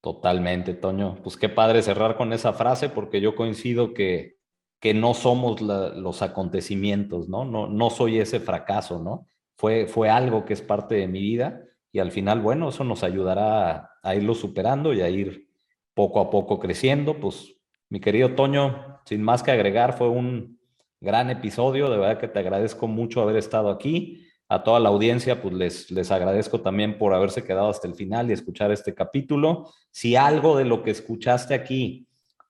[0.03, 1.15] Totalmente, Toño.
[1.23, 4.35] Pues qué padre cerrar con esa frase porque yo coincido que,
[4.81, 7.45] que no somos los acontecimientos, ¿no?
[7.45, 7.67] ¿no?
[7.67, 9.27] No soy ese fracaso, ¿no?
[9.55, 13.01] Fue, fue algo que es parte de mi vida y al final, bueno, eso nos
[13.01, 15.47] ayudará a, irlo superando y a ir
[15.93, 17.21] poco a poco creciendo.
[17.21, 17.55] Pues
[17.87, 20.59] mi querido Toño, sin más que agregar, fue un
[20.99, 25.41] gran episodio, de verdad que te agradezco mucho haber estado aquí a toda la audiencia,
[25.41, 29.69] pues les, les agradezco también por haberse quedado hasta el final y escuchar este capítulo.
[29.91, 32.07] Si algo de lo que escuchaste aquí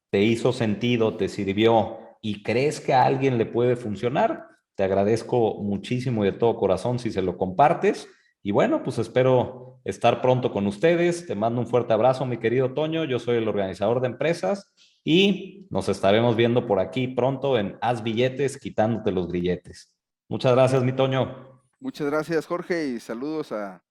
[0.09, 5.61] te hizo sentido, te sirvió y crees que a alguien le puede funcionar, te agradezco
[5.61, 8.07] muchísimo y de todo corazón si se lo compartes.
[8.41, 11.27] Y bueno, pues espero estar pronto con ustedes.
[11.27, 13.05] Te mando un fuerte abrazo, mi querido Toño.
[13.05, 14.73] Yo soy el organizador de empresas
[15.03, 19.93] y nos estaremos viendo por aquí pronto en Haz Billetes, quitándote los grilletes.
[20.29, 21.52] Muchas gracias, mi Toño.
[21.83, 23.83] Muchas gracias, Jorge, y saludos a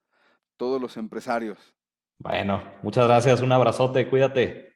[0.57, 1.59] todos los empresarios.
[2.19, 4.72] Bueno, muchas gracias, un abrazote, cuídate.